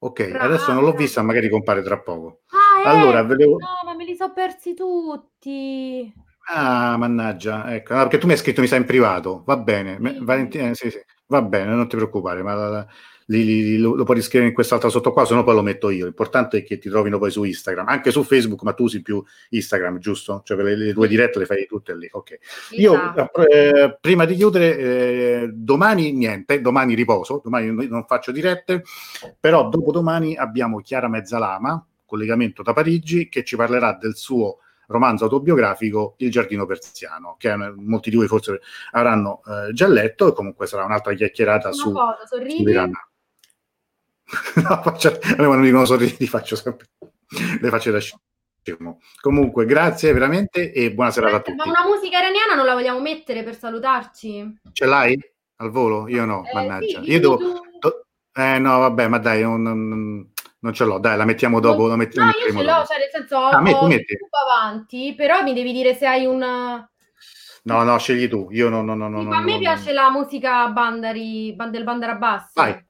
[0.01, 0.45] Ok, Brava.
[0.45, 2.41] adesso non l'ho vista, magari compare tra poco.
[2.49, 3.57] Ah, eh, allora, vedevo...
[3.57, 6.13] No, ma me li so persi tutti.
[6.51, 9.99] Ah, mannaggia, ecco, no, perché tu mi hai scritto mi sa in privato, va bene,
[10.01, 10.17] sì.
[10.21, 12.87] Valentina, sì, sì, va bene, non ti preoccupare, ma la, la,
[13.29, 15.89] li, li, lo, lo, puoi scrivere in quest'altra sotto qua, se no poi lo metto
[15.89, 16.05] io.
[16.05, 19.23] L'importante è che ti trovino poi su Instagram, anche su Facebook, ma tu sei più
[19.49, 20.41] Instagram, giusto?
[20.43, 22.39] Cioè le, le tue dirette le fai tutte lì, ok.
[22.71, 23.47] Io esatto.
[23.47, 28.83] eh, prima di chiudere, eh, domani niente, domani riposo, domani non faccio dirette,
[29.39, 34.57] però dopodomani abbiamo Chiara Mezzalama, collegamento da Parigi, che ci parlerà del suo
[34.87, 38.59] romanzo autobiografico Il giardino persiano, che molti di voi forse
[38.93, 43.08] avranno eh, già letto e comunque sarà un'altra chiacchierata su, cosa, su Irana.
[44.67, 46.87] no, faccio, quando dicono sorridi faccio sempre
[47.61, 48.99] le faccio da scemo.
[49.21, 51.57] Comunque, grazie veramente e buona serata a tutti.
[51.57, 54.59] Ma una musica iraniana non la vogliamo mettere per salutarci?
[54.71, 55.17] Ce l'hai
[55.57, 56.07] al volo?
[56.07, 57.01] Io no, eh, mannaggia.
[57.03, 57.37] Sì, Io devo...
[57.37, 58.05] Do...
[58.33, 61.87] Eh no, vabbè, ma dai, non, non, non, ce l'ho, dai, la mettiamo dopo.
[61.87, 62.85] La met- no, io ce l'ho, dopo.
[62.85, 64.17] cioè nel senso ah, metti, metti.
[64.29, 66.87] avanti, però mi devi dire se hai un...
[67.61, 68.47] No, no, scegli tu.
[68.51, 69.31] Io no, no, no, no.
[69.31, 72.53] a me piace la musica bandari, del Bandara Bass.
[72.53, 72.87] Vai.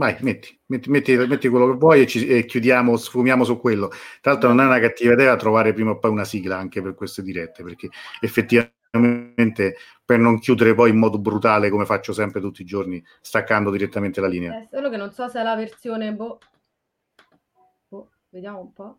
[0.00, 3.88] Vai, metti, metti, metti, metti quello che vuoi e, ci, e, chiudiamo, sfumiamo su quello.
[4.22, 6.94] Tra l'altro non è una cattiva idea trovare prima o poi una sigla anche per
[6.94, 12.62] queste dirette, perché effettivamente per non chiudere poi in modo brutale come faccio sempre tutti
[12.62, 14.62] i giorni, staccando direttamente la linea.
[14.62, 16.14] Eh, solo che non so se è la versione...
[16.14, 16.38] Boh.
[17.86, 18.96] Boh, vediamo un po'.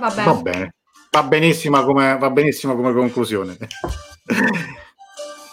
[0.00, 0.24] Va bene.
[0.24, 0.74] Va bene.
[1.12, 3.56] Va benissimo come, va benissimo come conclusione.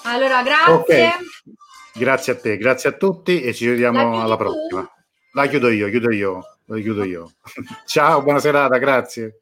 [0.09, 0.73] Allora, grazie.
[0.73, 1.09] Okay.
[1.93, 4.81] Grazie a te, grazie a tutti e ci vediamo alla prossima.
[4.81, 4.89] Tu?
[5.33, 7.31] La chiudo io, chiudo io, la chiudo io.
[7.85, 9.41] Ciao, buona serata, grazie.